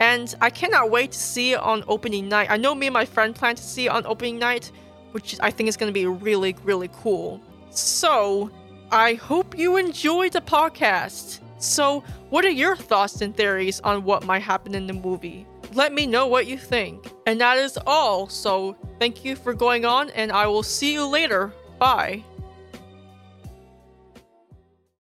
and 0.00 0.34
I 0.40 0.50
cannot 0.50 0.90
wait 0.90 1.12
to 1.12 1.18
see 1.18 1.52
it 1.52 1.60
on 1.60 1.84
opening 1.86 2.28
night. 2.28 2.50
I 2.50 2.56
know 2.56 2.74
me 2.74 2.86
and 2.86 2.94
my 2.94 3.04
friend 3.04 3.34
plan 3.34 3.54
to 3.54 3.62
see 3.62 3.86
it 3.86 3.90
on 3.90 4.06
opening 4.06 4.38
night, 4.38 4.72
which 5.12 5.36
I 5.40 5.50
think 5.50 5.68
is 5.68 5.76
going 5.76 5.90
to 5.90 5.94
be 5.94 6.06
really, 6.06 6.56
really 6.64 6.88
cool. 6.92 7.40
So, 7.70 8.50
I 8.90 9.14
hope 9.14 9.56
you 9.56 9.76
enjoyed 9.76 10.32
the 10.32 10.40
podcast. 10.40 11.40
So, 11.58 12.02
what 12.30 12.44
are 12.44 12.50
your 12.50 12.74
thoughts 12.74 13.20
and 13.20 13.36
theories 13.36 13.80
on 13.80 14.04
what 14.04 14.24
might 14.24 14.42
happen 14.42 14.74
in 14.74 14.86
the 14.86 14.94
movie? 14.94 15.46
Let 15.74 15.92
me 15.92 16.06
know 16.06 16.26
what 16.26 16.46
you 16.46 16.58
think. 16.58 17.12
And 17.26 17.40
that 17.40 17.58
is 17.58 17.78
all. 17.86 18.28
So, 18.28 18.76
thank 18.98 19.24
you 19.24 19.36
for 19.36 19.52
going 19.52 19.84
on, 19.84 20.10
and 20.10 20.32
I 20.32 20.46
will 20.46 20.62
see 20.62 20.92
you 20.94 21.06
later. 21.06 21.52
Bye. 21.78 22.24